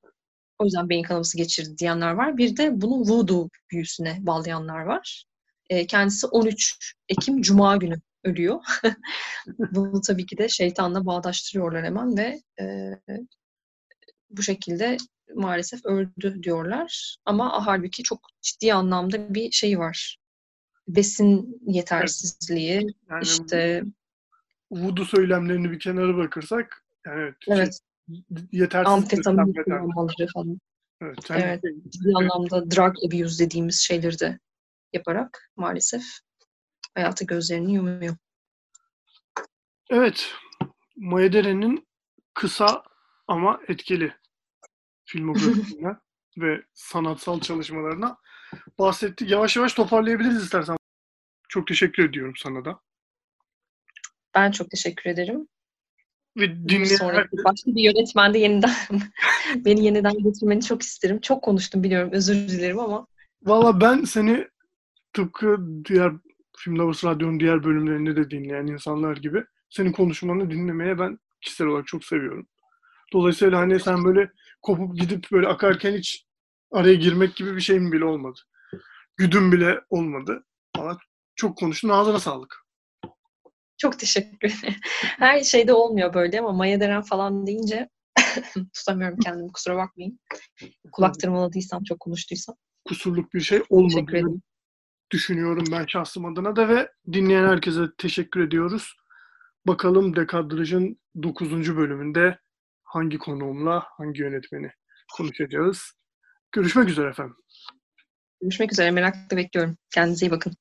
[0.59, 2.37] O yüzden beyin kanaması geçirdi diyenler var.
[2.37, 5.25] Bir de bunu voodoo büyüsüne bağlayanlar var.
[5.69, 8.59] E, kendisi 13 Ekim Cuma günü ölüyor.
[9.71, 12.65] Bunu tabii ki de şeytanla bağdaştırıyorlar hemen ve e,
[14.29, 14.97] bu şekilde
[15.35, 17.17] maalesef öldü diyorlar.
[17.25, 20.17] Ama halbuki çok ciddi anlamda bir şey var.
[20.89, 23.83] Besin yetersizliği, Yani işte
[24.71, 30.59] voodoo söylemlerini bir kenara bırakırsak yani evet, evet şey, yetersiz amfetamin kullanmaları falan.
[31.01, 31.61] Evet, yani Evet.
[31.61, 34.39] şey, Ciddi anlamda drug abuse dediğimiz şeyleri de
[34.93, 36.03] yaparak maalesef
[36.95, 38.15] hayata gözlerini yumuyor.
[39.89, 40.31] evet.
[40.95, 41.87] Maedere'nin
[42.33, 42.83] kısa
[43.27, 44.13] ama etkili
[45.05, 45.97] filmografisinden
[46.37, 48.17] ve sanatsal çalışmalarına
[48.79, 49.31] bahsettik.
[49.31, 50.78] Yavaş yavaş toparlayabiliriz istersen.
[51.49, 52.79] Çok teşekkür ediyorum sana da.
[54.35, 55.47] Ben çok teşekkür ederim.
[56.37, 58.75] Ve dinleyen sonraki başka bir yönetmen de yeniden
[59.55, 61.21] beni yeniden getirmeni çok isterim.
[61.21, 62.09] Çok konuştum biliyorum.
[62.13, 63.07] Özür dilerim ama
[63.43, 64.47] Valla ben seni
[65.13, 66.13] tıpkı diğer
[66.57, 71.87] Film Lovers Radyo'nun diğer bölümlerinde de dinleyen insanlar gibi senin konuşmanı dinlemeye ben kişisel olarak
[71.87, 72.47] çok seviyorum.
[73.13, 74.31] Dolayısıyla hani sen böyle
[74.61, 76.25] kopup gidip böyle akarken hiç
[76.71, 78.39] araya girmek gibi bir şeyim bile olmadı.
[79.17, 80.43] Güdüm bile olmadı.
[80.77, 80.97] Valla
[81.39, 81.89] çok konuştun.
[81.89, 82.65] Ağzına sağlık.
[83.77, 84.79] çok teşekkür ederim.
[85.19, 87.89] Her şeyde olmuyor böyle ama Maya Deren falan deyince
[88.73, 89.51] tutamıyorum kendimi.
[89.51, 90.19] Kusura bakmayın.
[90.91, 92.55] Kulak tırmaladıysam, çok konuştuysam.
[92.85, 94.41] Kusurluk bir şey olmadığını
[95.11, 98.95] düşünüyorum ben şahsım adına da ve dinleyen herkese teşekkür ediyoruz.
[99.67, 101.77] Bakalım Dekadraj'ın 9.
[101.77, 102.39] bölümünde
[102.83, 104.71] hangi konuğumla, hangi yönetmeni
[105.17, 105.91] konuşacağız.
[106.51, 107.35] Görüşmek üzere efendim.
[108.41, 108.91] Görüşmek üzere.
[108.91, 109.77] Merakla bekliyorum.
[109.93, 110.53] Kendinize iyi bakın.